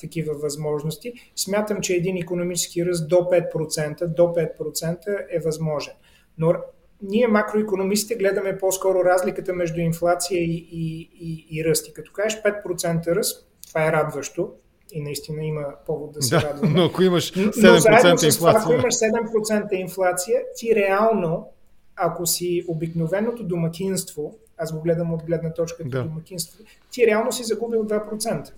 [0.00, 1.12] такива възможности.
[1.36, 5.94] Смятам, че един економически ръст до 5%, до 5% е възможен.
[6.38, 6.54] Но
[7.02, 11.88] ние макроекономистите гледаме по-скоро разликата между инфлация и, и, и, и ръст.
[11.88, 14.52] И като кажеш 5% ръст, това е радващо
[14.92, 16.74] и наистина има повод да се да, радваме.
[16.74, 18.60] Но ако имаш 7% но инфлация...
[18.60, 21.52] ако имаш 7% инфлация, ти реално,
[21.96, 26.02] ако си обикновеното домакинство, аз го гледам от гледна точка да.
[26.02, 28.52] домакинство, ти реално си загубил 2%.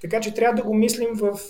[0.00, 1.40] Така че трябва да го мислим в,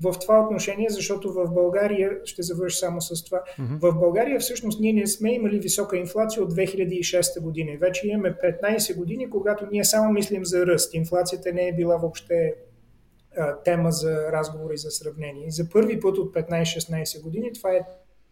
[0.00, 3.78] в това отношение, защото в България, ще завърша само с това, mm-hmm.
[3.80, 7.72] в България всъщност ние не сме имали висока инфлация от 2006 година.
[7.80, 10.94] Вече имаме 15 години, когато ние само мислим за ръст.
[10.94, 12.54] Инфлацията не е била въобще
[13.64, 15.46] тема за разговори за сравнение.
[15.46, 17.80] И за първи път от 15-16 години това е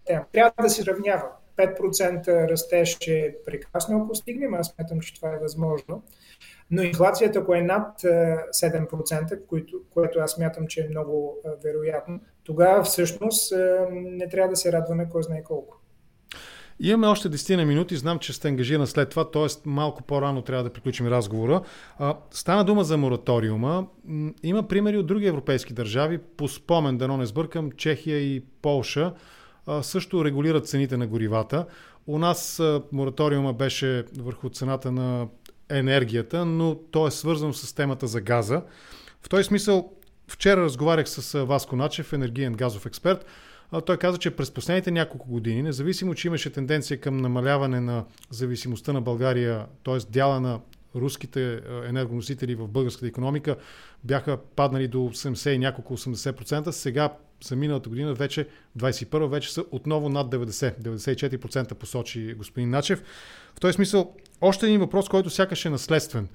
[0.05, 0.25] тема.
[0.33, 1.29] Трябва да се равнява.
[1.57, 4.55] 5% растеж е прекрасно, ако стигнем.
[4.55, 6.03] Аз смятам, че това е възможно.
[6.71, 12.83] Но инфлацията, ако е над 7%, което, което аз смятам, че е много вероятно, тогава
[12.83, 13.53] всъщност
[13.91, 15.78] не трябва да се радваме кой знае колко.
[16.81, 19.47] Имаме още 10 на минути, знам, че сте ангажиран след това, т.е.
[19.65, 21.63] малко по-рано трябва да приключим разговора.
[22.31, 23.87] Стана дума за мораториума.
[24.43, 29.13] Има примери от други европейски държави, по спомен, дано не сбъркам, Чехия и Полша
[29.83, 31.67] също регулират цените на горивата.
[32.07, 32.63] У нас
[32.93, 35.27] мораториума беше върху цената на
[35.69, 38.63] енергията, но то е свързано с темата за газа.
[39.23, 39.93] В този смисъл,
[40.29, 43.27] вчера разговарях с Васко Начев, енергиен газов експерт.
[43.87, 48.93] Той каза, че през последните няколко години, независимо, че имаше тенденция към намаляване на зависимостта
[48.93, 49.99] на България, т.е.
[50.11, 50.61] дяла на
[50.95, 53.57] руските енергоносители в българската економика
[54.05, 56.71] бяха паднали до 80 и няколко 80%.
[56.71, 57.13] Сега
[57.45, 60.81] за миналата година вече 21 вече са отново над 90.
[60.81, 63.03] 94% посочи господин Начев.
[63.57, 66.29] В този смисъл още един въпрос, който сякаш е наследствен.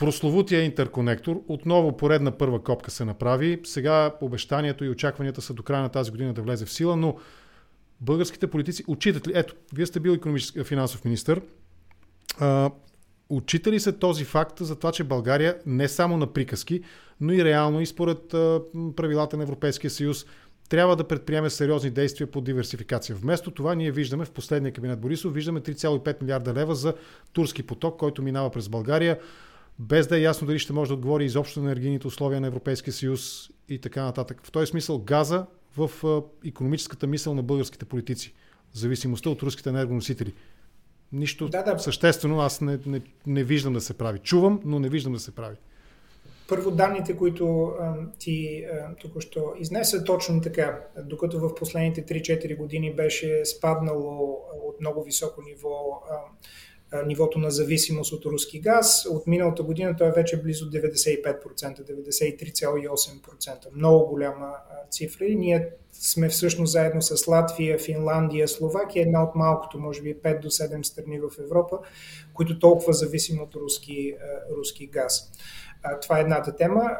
[0.00, 3.60] Прословутия интерконектор, отново поредна първа копка се направи.
[3.64, 7.16] Сега обещанието и очакванията са до края на тази година да влезе в сила, но
[8.00, 9.32] българските политици отчитат ли?
[9.34, 11.40] Ето, вие сте бил економически финансов министр.
[13.28, 16.82] Отчита ли се този факт за това, че България не само на приказки,
[17.20, 18.28] но и реално и според
[18.96, 20.26] правилата на Европейския съюз
[20.68, 23.16] трябва да предприеме сериозни действия по диверсификация.
[23.16, 26.94] Вместо това ние виждаме в последния кабинет Борисов, виждаме 3,5 милиарда лева за
[27.32, 29.18] турски поток, който минава през България,
[29.80, 32.92] без да е ясно дали ще може да отговори изобщо на енергийните условия на Европейския
[32.92, 34.40] съюз и така нататък.
[34.44, 35.90] В този смисъл газа в
[36.46, 38.34] економическата мисъл на българските политици,
[38.72, 40.34] зависимостта от руските енергоносители.
[41.12, 41.78] Нищо да, да.
[41.78, 44.18] съществено аз не, не, не виждам да се прави.
[44.18, 45.56] Чувам, но не виждам да се прави.
[46.48, 48.66] Първо, данните, които а, ти
[49.00, 50.80] току-що изнеса, точно така.
[51.04, 56.18] Докато в последните 3-4 години беше спаднало от много високо ниво а, а,
[57.06, 61.16] нивото на зависимост от руски газ, от миналата година той е вече близо 95%,
[61.56, 63.66] 93,8%.
[63.74, 64.52] Много голяма
[64.90, 70.14] цифра и ние сме всъщност заедно с Латвия, Финландия, Словакия, една от малкото, може би
[70.14, 71.78] 5 до 7 страни в Европа,
[72.34, 74.14] които толкова зависим от руски,
[74.58, 75.32] руски газ.
[76.02, 76.90] Това е едната тема.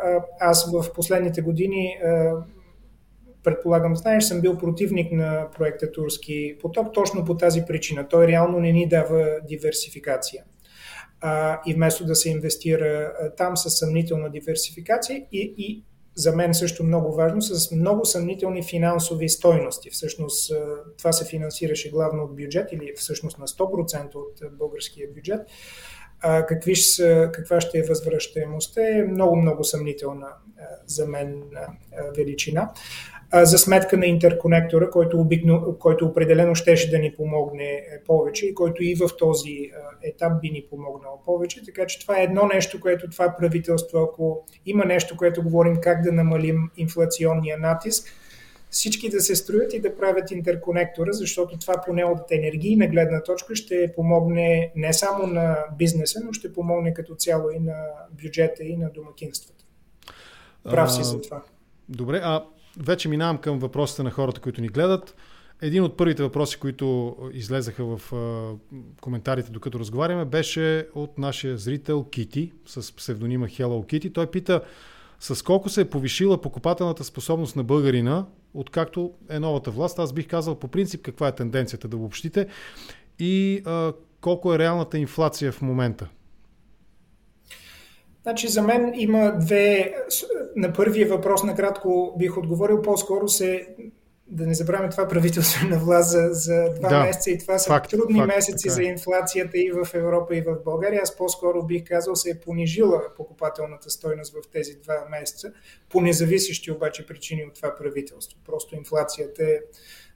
[0.40, 1.98] Аз в последните години
[3.44, 8.08] предполагам, знаеш, съм бил противник на проекта Турски поток точно по тази причина.
[8.08, 10.44] Той реално не ни дава диверсификация.
[11.20, 16.84] А, и вместо да се инвестира там с съмнителна диверсификация и, и за мен също
[16.84, 19.90] много важно, с много съмнителни финансови стойности.
[19.90, 20.52] Всъщност
[20.98, 25.40] това се финансираше главно от бюджет или всъщност на 100% от българския бюджет.
[26.20, 30.28] А, какви ще са, каква ще е възвръщаемостта е много-много съмнителна
[30.86, 31.42] за мен
[32.16, 32.72] величина.
[33.32, 38.46] А, за сметка на интерконектора, който, обикно, който определено щеше да ни помогне е, повече
[38.46, 39.70] и който и в този
[40.02, 41.64] етап би ни помогнал повече.
[41.64, 46.02] Така че това е едно нещо, което това правителство, ако има нещо, което говорим как
[46.02, 48.04] да намалим инфлационния натиск,
[48.70, 53.54] всички да се строят и да правят интерконектора, защото това поне от енергийна гледна точка
[53.54, 57.86] ще помогне не само на бизнеса, но ще помогне като цяло и на
[58.22, 59.64] бюджета и на домакинствата.
[60.64, 61.42] Прав си за това.
[61.88, 62.44] Добре, а
[62.76, 65.16] вече минавам към въпросите на хората, които ни гледат.
[65.62, 68.12] Един от първите въпроси, които излезаха в
[69.00, 74.14] коментарите, докато разговаряме, беше от нашия зрител Кити с псевдонима Hello Kitty.
[74.14, 74.62] Той пита
[75.20, 79.98] с колко се е повишила покупателната способност на българина, откакто е новата власт.
[79.98, 82.46] Аз бих казал по принцип каква е тенденцията да обобщите
[83.18, 86.08] и а, колко е реалната инфлация в момента.
[88.22, 89.94] Значи за мен има две.
[90.56, 92.82] На първия въпрос накратко бих отговорил.
[92.82, 93.68] По-скоро се
[94.30, 97.68] да не забравяме това правителство на власт за, за два да, месеца и това са
[97.68, 98.72] факт, трудни факт, месеци така.
[98.72, 98.74] Е.
[98.74, 101.00] за инфлацията и в Европа и в България.
[101.02, 105.52] Аз по-скоро бих казал се е понижила покупателната стойност в тези два месеца,
[105.88, 108.38] по независещи обаче причини от това правителство.
[108.46, 109.58] Просто инфлацията е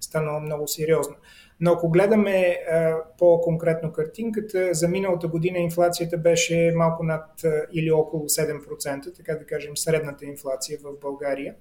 [0.01, 1.14] станала много сериозна.
[1.61, 7.90] Но ако гледаме а, по-конкретно картинката, за миналата година инфлацията беше малко над а, или
[7.90, 11.55] около 7%, така да кажем средната инфлация в България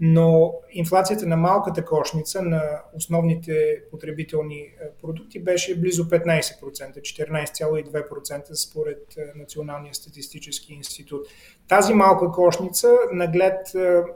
[0.00, 2.62] но инфлацията на малката кошница на
[2.94, 11.26] основните потребителни е, продукти беше близо 15%, 14,2% според е, Националния статистически институт.
[11.68, 13.66] Тази малка кошница, наглед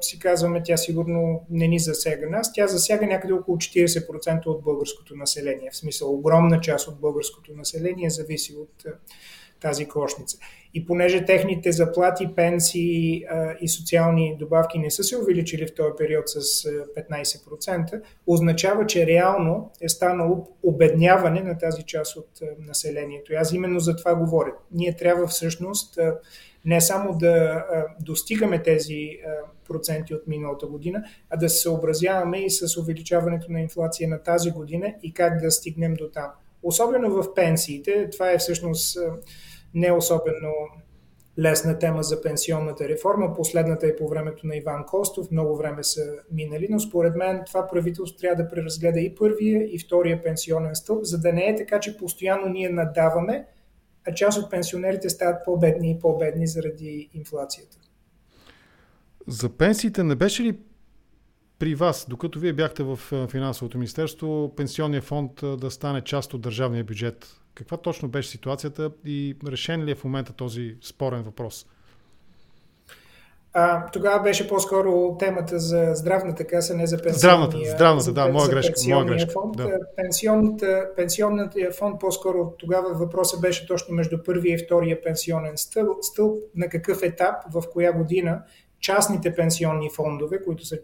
[0.01, 5.10] си казваме, тя сигурно не ни засяга нас, тя засяга някъде около 40% от българското
[5.17, 5.71] население.
[5.71, 8.85] В смисъл, огромна част от българското население зависи от
[9.61, 10.39] тази кошница.
[10.75, 15.91] И понеже техните заплати, пенсии а, и социални добавки не са се увеличили в този
[15.99, 16.41] период с
[17.11, 23.33] 15%, означава, че реално е станало обедняване на тази част от населението.
[23.33, 24.53] И аз именно за това говоря.
[24.73, 25.99] Ние трябва всъщност
[26.65, 27.65] не само да
[28.01, 29.19] достигаме тези
[29.69, 34.51] проценти от миналата година, а да се съобразяваме и с увеличаването на инфлация на тази
[34.51, 36.31] година и как да стигнем до там.
[36.63, 38.99] Особено в пенсиите, това е всъщност
[39.75, 40.53] не особено
[41.39, 43.35] лесна тема за пенсионната реформа.
[43.35, 45.31] Последната е по времето на Иван Костов.
[45.31, 46.03] Много време са
[46.33, 51.05] минали, но според мен това правителство трябва да преразгледа и първия, и втория пенсионен стълб,
[51.05, 53.47] за да не е така, че постоянно ние надаваме,
[54.07, 57.76] а част от пенсионерите стават по-бедни и по-бедни заради инфлацията.
[59.26, 60.59] За пенсиите не беше ли
[61.59, 62.96] при вас, докато вие бяхте в
[63.30, 67.40] финансовото министерство, пенсионния фонд да стане част от държавния бюджет?
[67.55, 71.66] Каква точно беше ситуацията и решен ли е в момента този спорен въпрос?
[73.53, 77.51] А, тогава беше по-скоро темата за здравната каса, не за пенсионния.
[77.51, 78.74] Здравната, здравната да, моя грешка.
[78.88, 79.57] Моя грешка фонд.
[79.57, 79.78] Да.
[79.96, 86.42] Пенсионната, пенсионната фонд по-скоро тогава въпросът беше точно между първия и втория пенсионен стълб, стълб,
[86.55, 88.42] на какъв етап, в коя година
[88.80, 90.78] частните пенсионни фондове, които са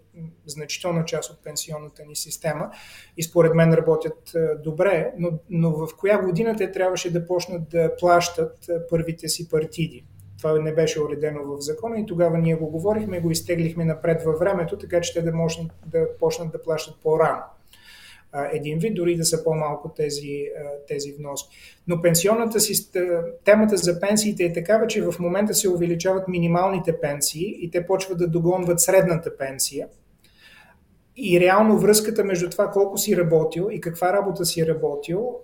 [0.46, 2.70] значителна част от пенсионната ни система
[3.16, 7.68] и според мен работят е, добре, но, но в коя година те трябваше да почнат
[7.68, 10.04] да плащат е, първите си партиди.
[10.38, 14.38] Това не беше уредено в закона и тогава ние го говорихме, го изтеглихме напред във
[14.38, 17.42] времето, така че те да, можат да почнат да плащат по-рано
[18.52, 20.48] един вид, дори да са по-малко тези,
[20.88, 21.56] тези вноски.
[21.88, 22.92] Но пенсионната си,
[23.44, 28.18] темата за пенсиите е такава, че в момента се увеличават минималните пенсии и те почват
[28.18, 29.88] да догонват средната пенсия.
[31.16, 35.34] И реално връзката между това колко си работил и каква работа си работил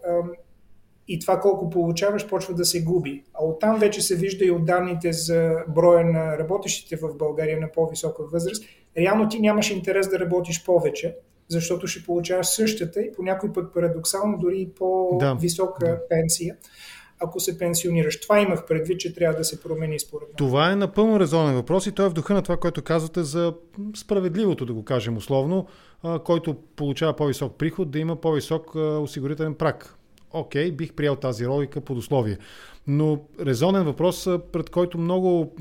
[1.09, 3.25] и това колко получаваш почва да се губи.
[3.35, 7.73] А оттам вече се вижда и от данните за броя на работещите в България на
[7.73, 8.65] по-висока възраст.
[8.99, 11.17] Реално ти нямаш интерес да работиш повече,
[11.49, 16.57] защото ще получаваш същата и по някой път парадоксално дори и по-висока да, пенсия
[17.25, 18.21] ако се пенсионираш.
[18.21, 20.35] Това имах предвид, че трябва да се промени според мен.
[20.37, 23.55] Това е напълно резонен въпрос и той е в духа на това, което казвате за
[23.97, 25.67] справедливото, да го кажем условно,
[26.25, 29.99] който получава по-висок приход, да има по-висок осигурителен прак.
[30.33, 32.39] Окей, бих приел тази логика под условие.
[32.87, 35.55] Но резонен въпрос, пред който много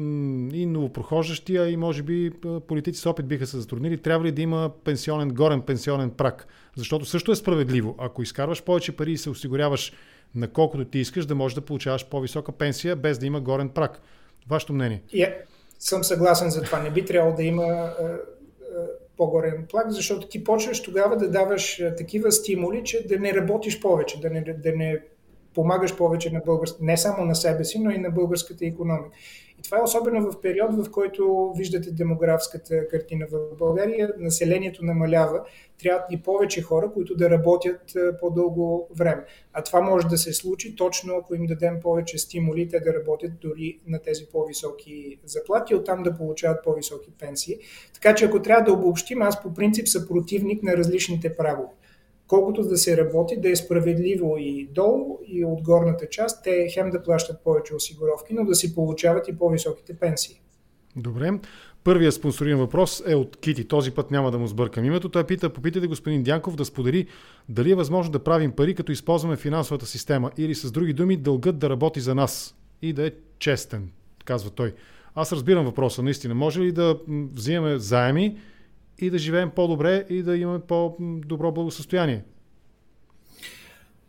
[0.54, 2.32] и новопрохождащи, а и може би
[2.68, 6.48] политици с опит биха се затруднили, трябва ли да има пенсионен, горен пенсионен прак?
[6.76, 7.96] Защото също е справедливо.
[7.98, 9.94] Ако изкарваш повече пари и се осигуряваш
[10.36, 14.02] на колкото ти искаш, да можеш да получаваш по-висока пенсия, без да има горен прак.
[14.50, 15.02] Вашето мнение?
[15.14, 15.34] Yeah,
[15.80, 16.80] съм съгласен за това.
[16.80, 17.94] Не би трябвало да има
[19.22, 24.22] по-горен плак, защото ти почваш тогава да даваш такива стимули, че да не работиш повече,
[24.22, 25.00] да не, да не
[25.54, 29.18] помагаш повече на българската, не само на себе си, но и на българската економика.
[29.62, 34.14] И това е особено в период, в който виждате демографската картина в България.
[34.18, 35.44] Населението намалява,
[35.80, 37.82] трябват ни повече хора, които да работят
[38.20, 39.26] по-дълго време.
[39.54, 43.32] А това може да се случи точно ако им дадем повече стимули, те да работят
[43.42, 47.58] дори на тези по-високи заплати, оттам да получават по-високи пенсии.
[47.94, 51.70] Така че ако трябва да обобщим, аз по принцип съм противник на различните прагове
[52.32, 56.90] колкото да се работи, да е справедливо и долу, и от горната част, те хем
[56.90, 60.42] да плащат повече осигуровки, но да си получават и по-високите пенсии.
[60.96, 61.32] Добре.
[61.84, 63.68] Първият спонсориран въпрос е от Кити.
[63.68, 65.10] Този път няма да му сбъркам името.
[65.10, 67.08] Той пита, попитайте господин Дянков да сподели
[67.50, 71.60] дали е възможно да правим пари, като използваме финансовата система или с други думи дългът
[71.60, 73.90] да работи за нас и да е честен,
[74.26, 74.74] казва той.
[75.16, 76.36] Аз разбирам въпроса, наистина.
[76.36, 77.00] Може ли да
[77.34, 78.38] взимаме заеми,
[79.02, 82.24] и да живеем по-добре и да имаме по-добро благосъстояние.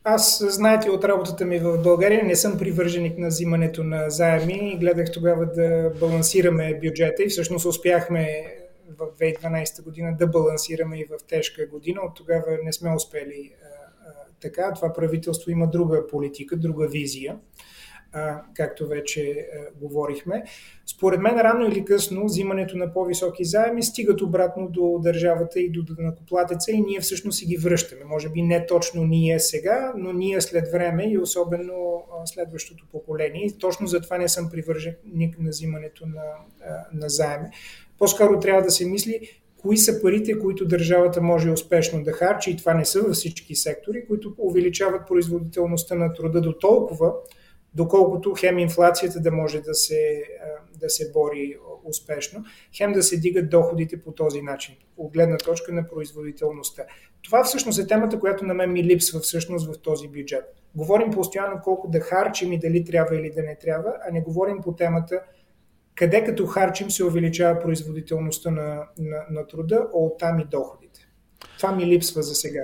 [0.04, 4.76] Аз, знаете, от работата ми в България не съм привърженик на взимането на заеми.
[4.80, 8.46] Гледах тогава да балансираме бюджета и всъщност успяхме
[8.98, 12.00] в 2012 година да балансираме и в тежка година.
[12.00, 14.72] От тогава не сме успели а, а, така.
[14.74, 17.36] Това правителство има друга политика, друга визия
[18.54, 19.48] както вече
[19.80, 20.42] говорихме.
[20.86, 25.82] Според мен, рано или късно, взимането на по-високи заеми стигат обратно до държавата и до
[25.98, 28.04] накоплатеца и ние всъщност си ги връщаме.
[28.04, 33.50] Може би не точно ние сега, но ние след време и особено следващото поколение.
[33.60, 36.24] Точно затова не съм привърженик на взимането на,
[36.92, 37.48] на заеми.
[37.98, 39.20] По-скоро трябва да се мисли
[39.62, 43.56] кои са парите, които държавата може успешно да харчи, и това не са във всички
[43.56, 47.12] сектори, които увеличават производителността на труда до толкова,
[47.74, 50.24] доколкото хем инфлацията да може да се,
[50.80, 52.44] да се бори успешно,
[52.76, 56.82] хем да се дигат доходите по този начин, от гледна точка на производителността.
[57.22, 60.44] Това всъщност е темата, която на мен ми липсва всъщност в този бюджет.
[60.74, 64.60] Говорим постоянно колко да харчим и дали трябва или да не трябва, а не говорим
[64.62, 65.20] по темата
[65.94, 71.08] къде като харчим се увеличава производителността на, на, на труда, а оттам и доходите.
[71.56, 72.62] Това ми липсва за сега.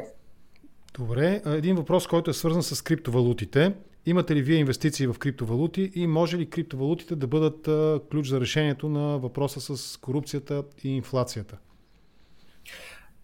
[0.95, 3.75] Добре, един въпрос, който е свързан с криптовалутите.
[4.09, 7.69] Имате ли вие инвестиции в криптовалути и може ли криптовалутите да бъдат
[8.11, 11.59] ключ за решението на въпроса с корупцията и инфлацията?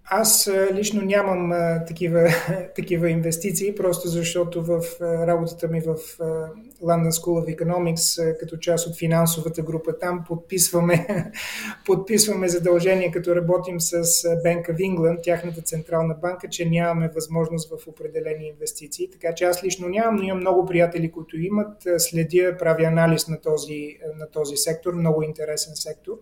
[0.06, 1.52] Аз лично нямам
[1.86, 2.28] такива,
[2.76, 5.96] такива инвестиции, просто защото в работата ми в
[6.82, 11.06] London School of Economics, като част от финансовата група там, подписваме,
[11.86, 17.88] подписваме задължение, като работим с Bank of England, тяхната централна банка, че нямаме възможност в
[17.88, 19.10] определени инвестиции.
[19.10, 21.82] Така че аз лично нямам, но имам много приятели, които имат.
[21.98, 26.12] Следя, правя анализ на този, на този сектор, много интересен сектор.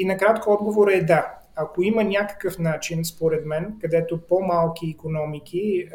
[0.00, 1.34] И накратко отговор е да.
[1.56, 5.88] Ако има някакъв начин, според мен, където по-малки економики е,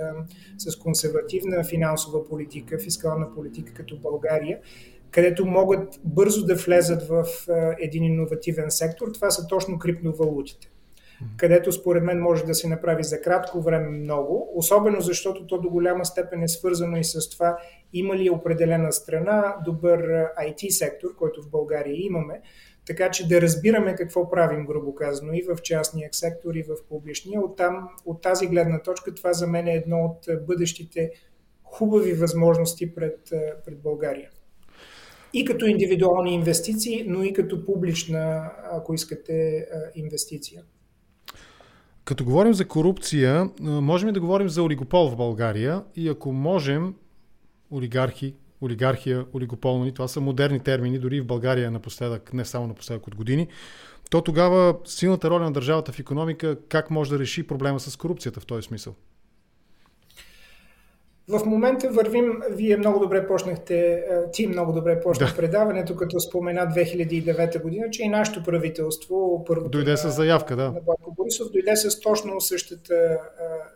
[0.58, 4.60] с консервативна финансова политика, фискална политика като България,
[5.12, 10.70] където могат бързо да влезат в е, един иновативен сектор, това са точно криптовалутите.
[11.38, 15.70] Където според мен може да се направи за кратко време много, особено защото то до
[15.70, 17.58] голяма степен е свързано и с това
[17.94, 20.00] има ли определена страна добър
[20.42, 22.42] IT сектор, който в България имаме,
[22.86, 27.42] така че да разбираме какво правим, грубо казано, и в частния сектор, и в публичния.
[27.42, 31.12] От, там, от тази гледна точка това за мен е едно от бъдещите
[31.64, 33.20] хубави възможности пред,
[33.66, 34.30] пред България.
[35.34, 40.64] И като индивидуални инвестиции, но и като публична, ако искате, инвестиция.
[42.06, 46.96] Като говорим за корупция, можем ли да говорим за олигопол в България и ако можем,
[47.72, 48.36] олигархи,
[48.66, 53.48] олигархия, олигополни, това са модерни термини, дори в България напоследък, не само напоследък от години,
[54.12, 58.40] то тогава силната роля на държавата в економика как може да реши проблема с корупцията
[58.40, 58.96] в този смисъл?
[61.28, 65.36] В момента вървим, вие много добре почнахте, е, ти много добре почна да.
[65.36, 70.64] предаването, като спомена 2009 година, че и нашето правителство, първото дойде с заявка, да.
[70.64, 73.20] на Бойко Борисов, дойде с точно същата а,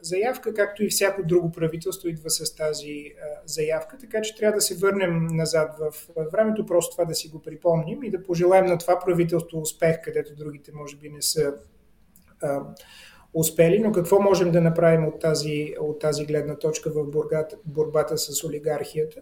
[0.01, 4.61] заявка, както и всяко друго правителство идва с тази а, заявка, така че трябва да
[4.61, 5.93] се върнем назад в
[6.31, 10.35] времето, просто това да си го припомним и да пожелаем на това правителство успех, където
[10.35, 11.53] другите може би не са
[12.41, 12.59] а,
[13.33, 18.17] успели, но какво можем да направим от тази, от тази гледна точка в борбата, борбата
[18.17, 19.21] с олигархията?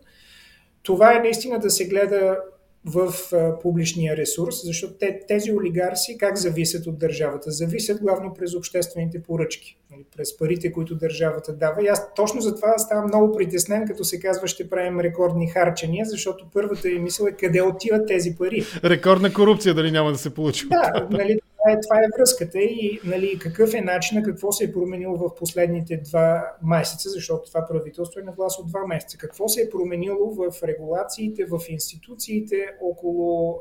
[0.83, 2.37] Това е наистина да се гледа
[2.85, 7.51] в а, публичния ресурс, защото те, тези олигарси как зависят от държавата?
[7.51, 11.83] Зависят главно през обществените поръчки, нали, през парите, които държавата дава.
[11.83, 16.05] И аз точно за това ставам много притеснен, като се казва ще правим рекордни харчения,
[16.05, 18.63] защото първата ми мисъл е къде отиват тези пари.
[18.83, 20.67] Рекордна корупция дали няма да се получи.
[20.69, 21.39] Да, нали,
[21.71, 25.97] е, това е връзката и нали, какъв е начинът, какво се е променило в последните
[25.97, 29.17] два месеца, защото това правителство е на власт от два месеца.
[29.17, 33.59] Какво се е променило в регулациите, в институциите около,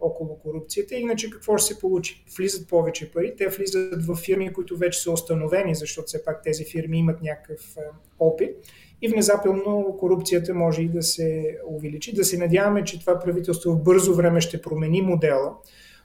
[0.00, 0.94] около корупцията.
[0.94, 2.24] Иначе какво ще се получи?
[2.36, 6.64] Влизат повече пари, те влизат в фирми, които вече са установени, защото все пак тези
[6.64, 7.76] фирми имат някакъв
[8.18, 8.56] опит
[9.02, 12.14] и внезапно корупцията може и да се увеличи.
[12.14, 15.54] Да се надяваме, че това правителство в бързо време ще промени модела,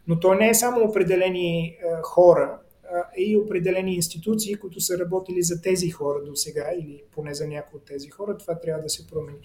[0.07, 2.59] но то не е само определени е, хора,
[2.93, 7.47] а и определени институции, които са работили за тези хора до сега или поне за
[7.47, 9.37] някои от тези хора, това трябва да се промени.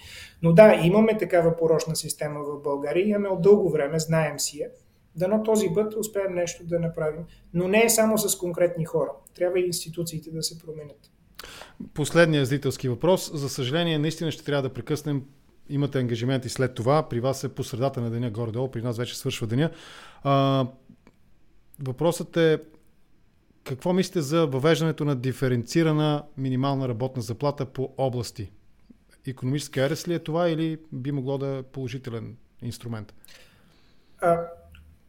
[0.43, 4.71] Но да, имаме такава порочна система в България, имаме от дълго време, знаем си я.
[5.17, 7.25] Да на този път успеем нещо да направим.
[7.55, 9.11] Но не е само с конкретни хора.
[9.35, 11.11] Трябва и институциите да се променят.
[11.95, 13.31] Последният зрителски въпрос.
[13.35, 15.23] За съжаление, наистина ще трябва да прекъснем
[15.75, 17.09] имате ангажименти след това.
[17.09, 19.71] При вас е по средата на деня, горе-долу, при нас вече свършва деня.
[20.23, 20.67] А,
[21.83, 22.59] въпросът е
[23.65, 28.51] какво мислите за въвеждането на диференцирана минимална работна заплата по области?
[29.27, 33.15] Економическа ерес ли е това или би могло да е положителен инструмент?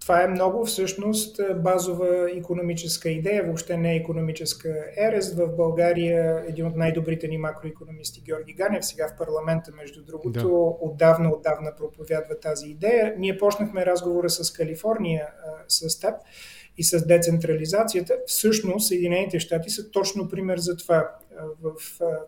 [0.04, 5.38] Това е много всъщност базова економическа идея, въобще не е економическа ерест.
[5.38, 10.88] В България един от най-добрите ни макроекономисти Георги Ганев, сега в парламента, между другото, да.
[10.88, 13.16] отдавна, отдавна проповядва тази идея.
[13.18, 15.28] Ние почнахме разговора с Калифорния,
[15.68, 16.14] с теб
[16.78, 18.18] и с децентрализацията.
[18.26, 21.12] Всъщност Съединените щати са точно пример за това.
[21.62, 21.74] В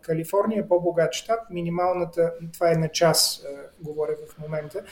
[0.02, 1.40] Калифорния е по-богат щат.
[1.50, 3.46] Минималната, това е на час,
[3.80, 4.82] говоря в момента,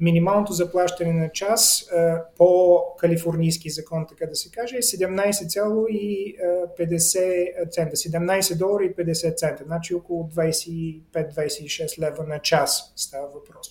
[0.00, 1.90] минималното заплащане на час
[2.36, 7.96] по калифорнийски закон, така да се каже, е 17,50 цента.
[7.96, 9.64] 17 долара и 50 цента.
[9.64, 13.68] Значи около 25-26 лева на час става въпрос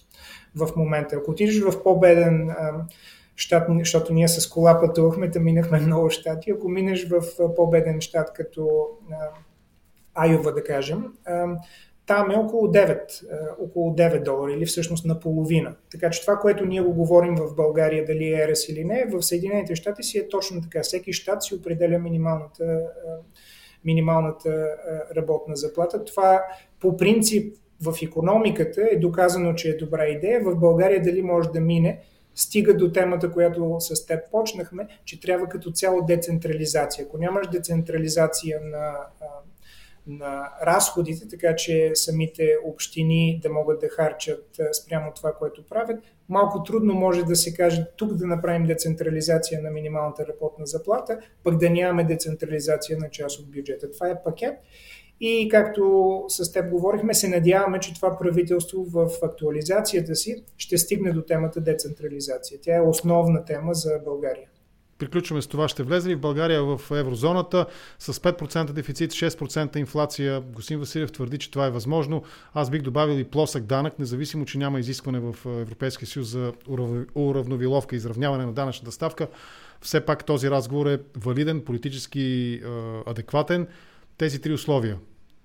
[0.55, 1.15] в момента.
[1.15, 2.49] Ако отидеш в по-беден
[3.35, 6.51] щат, защото ние с кола пътувахме, да минахме много щати.
[6.51, 7.23] Ако минеш в
[7.55, 8.89] по-беден щат, като
[10.13, 11.13] Айова, да кажем,
[12.09, 12.99] там е около 9,
[13.59, 15.75] около 9 долара или всъщност наполовина.
[15.91, 19.21] Така че това, което ние го говорим в България, дали е РС или не, в
[19.21, 20.81] Съединените щати си е точно така.
[20.83, 22.81] Всеки щат си определя минималната,
[23.85, 24.67] минималната
[25.15, 26.05] работна заплата.
[26.05, 26.43] Това
[26.79, 30.41] по принцип в економиката е доказано, че е добра идея.
[30.43, 32.01] В България дали може да мине,
[32.35, 37.05] стига до темата, която с теб почнахме, че трябва като цяло децентрализация.
[37.05, 38.97] Ако нямаш децентрализация на,
[40.09, 46.63] на разходите, така че самите общини да могат да харчат спрямо това, което правят, малко
[46.63, 51.69] трудно може да се каже тук да направим децентрализация на минималната работна заплата, пък да
[51.69, 53.91] нямаме децентрализация на част от бюджета.
[53.91, 54.59] Това е пакет
[55.19, 61.11] и както с теб говорихме, се надяваме, че това правителство в актуализацията си ще стигне
[61.11, 62.59] до темата децентрализация.
[62.61, 64.47] Тя е основна тема за България.
[64.99, 65.67] Приключваме с това.
[65.67, 67.65] Ще влезе ли в България в еврозоната
[67.99, 70.41] с 5% дефицит, 6% инфлация?
[70.41, 72.23] Госин Василев твърди, че това е възможно.
[72.53, 76.53] Аз бих добавил и плосък данък, независимо, че няма изискване в Европейския съюз за
[77.15, 79.27] уравновиловка изравняване на данъчната ставка.
[79.81, 82.61] Все пак този разговор е валиден, политически
[83.05, 83.67] адекватен.
[84.17, 84.97] Тези три условия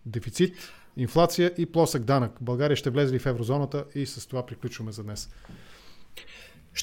[0.07, 0.55] дефицит,
[0.97, 2.33] инфлация и плосък данък.
[2.41, 5.31] България ще влезе ли в еврозоната и с това приключваме за днес.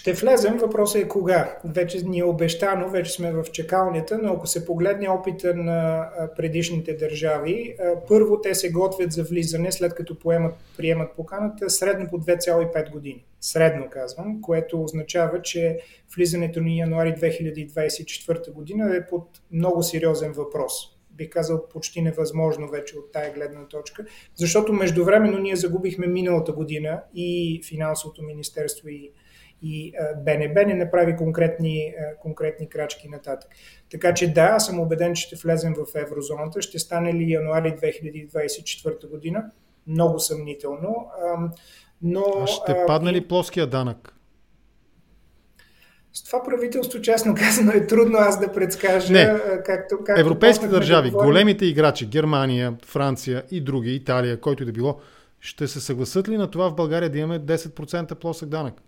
[0.02, 1.60] Ще влезем, въпросът е кога.
[1.66, 6.94] Вече ни е обещано, вече сме в чекалнята, но ако се погледне опита на предишните
[6.94, 7.76] държави,
[8.08, 13.26] първо те се готвят за влизане, след като поемат, приемат поканата, средно по 2,5 години.
[13.42, 15.80] Средно казвам, което означава, че
[16.16, 20.74] влизането ни януари 2024 година е под много сериозен въпрос
[21.12, 27.02] бих казал, почти невъзможно вече от тая гледна точка, защото междувременно ние загубихме миналата година
[27.16, 29.12] и финансовото министерство и,
[29.62, 29.94] и
[30.26, 33.50] БНБ не направи конкретни, конкретни крачки нататък.
[33.92, 36.62] Така че да, аз съм убеден, че ще влезем в еврозоната.
[36.62, 39.44] Ще стане ли януари 2024 година?
[39.88, 41.08] Много съмнително.
[42.02, 44.16] Но, а ще падне ли плоския данък?
[46.14, 49.14] С това правителство, честно казано, е трудно аз да предскажа.
[49.14, 49.40] Не.
[49.66, 51.30] Както, както Европейски държави, да говорим...
[51.30, 55.00] големите играчи, Германия, Франция и други, Италия, който и да било,
[55.40, 58.82] ще се съгласат ли на това в България да имаме 10% плосък данък?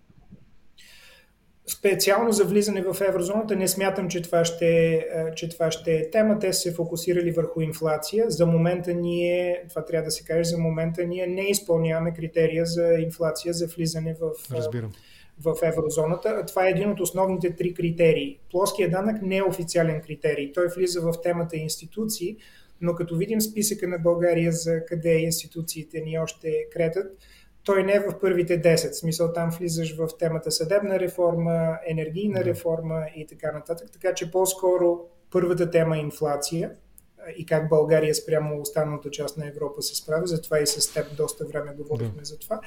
[1.67, 5.05] Специално за влизане в еврозоната не смятам, че това, ще,
[5.35, 6.39] че това ще е тема.
[6.39, 8.25] Те се фокусирали върху инфлация.
[8.29, 12.93] За момента ние, това трябва да се каже, за момента ние не изпълняваме критерия за
[12.93, 14.91] инфлация за влизане в, Разбирам
[15.39, 16.45] в еврозоната.
[16.45, 18.39] Това е един от основните три критерии.
[18.51, 20.51] Плоският данък не е официален критерий.
[20.51, 22.37] Той влиза в темата институции,
[22.81, 27.17] но като видим списъка на България за къде институциите ни още кретат,
[27.63, 28.91] той не е в първите 10.
[28.91, 33.91] В смисъл там влизаш в темата съдебна реформа, енергийна реформа и така нататък.
[33.91, 34.99] Така че по-скоро
[35.31, 36.71] първата тема е инфлация
[37.37, 40.27] и как България спрямо останалата част на Европа се справя.
[40.27, 42.25] Затова и с теб доста време говорихме да.
[42.25, 42.59] за това.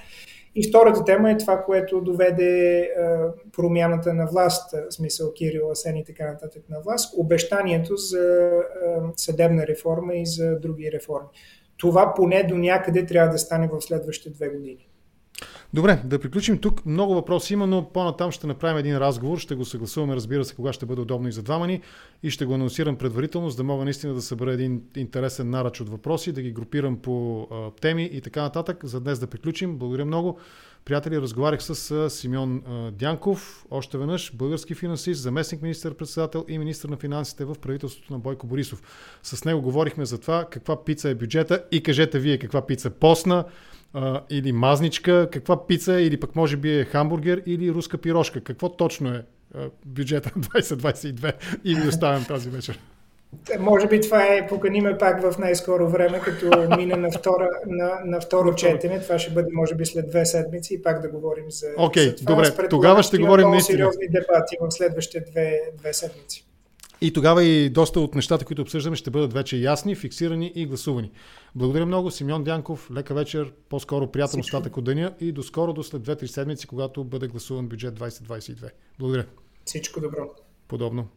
[0.54, 5.96] И втората тема е това, което доведе а, промяната на власт, в смисъл Кирил Асен
[5.96, 8.50] и така нататък на власт, обещанието за
[8.86, 11.28] а, съдебна реформа и за други реформи.
[11.76, 14.88] Това поне до някъде трябва да стане в следващите две години.
[15.76, 16.86] Добре, да приключим тук.
[16.86, 19.38] Много въпроси има, но по-натам ще направим един разговор.
[19.38, 21.80] Ще го съгласуваме, разбира се, кога ще бъде удобно и за двама ни.
[22.22, 25.88] И ще го анонсирам предварително, за да мога наистина да събера един интересен нарач от
[25.88, 28.84] въпроси, да ги групирам по а, теми и така нататък.
[28.84, 29.76] За днес да приключим.
[29.76, 30.38] Благодаря много.
[30.84, 32.62] Приятели, разговарях с Симеон
[32.92, 38.46] Дянков, още веднъж български финансист, заместник министър-председател и министър на финансите в правителството на Бойко
[38.46, 38.82] Борисов.
[39.22, 43.44] С него говорихме за това каква пица е бюджета и кажете вие каква пица постна,
[43.96, 48.40] а, или мазничка, каква пица, или пък може би е хамбургер или руска пирошка.
[48.40, 49.22] Какво точно е
[49.54, 51.32] а, бюджета 2022
[51.64, 52.80] и ви оставям тази вечер.
[53.54, 58.00] Е, може би това е, поканиме пак в най-скоро време, като мине на, втора, на,
[58.04, 59.00] на второ четене.
[59.00, 62.24] Това ще бъде, може би, след две седмици и пак да говорим за, okay, за
[62.24, 62.34] това.
[62.34, 63.76] добре, тогава ще говорим наистина.
[63.76, 66.45] сериозни дебати в следващите две, две седмици.
[67.00, 71.10] И тогава и доста от нещата, които обсъждаме, ще бъдат вече ясни, фиксирани и гласувани.
[71.54, 72.90] Благодаря много, Симеон Дянков.
[72.90, 74.56] Лека вечер, по-скоро приятен Всичко.
[74.56, 78.70] остатък от деня и до скоро, до след 2-3 седмици, когато бъде гласуван бюджет 2022.
[78.98, 79.26] Благодаря.
[79.64, 80.30] Всичко добро.
[80.68, 81.08] Подобно.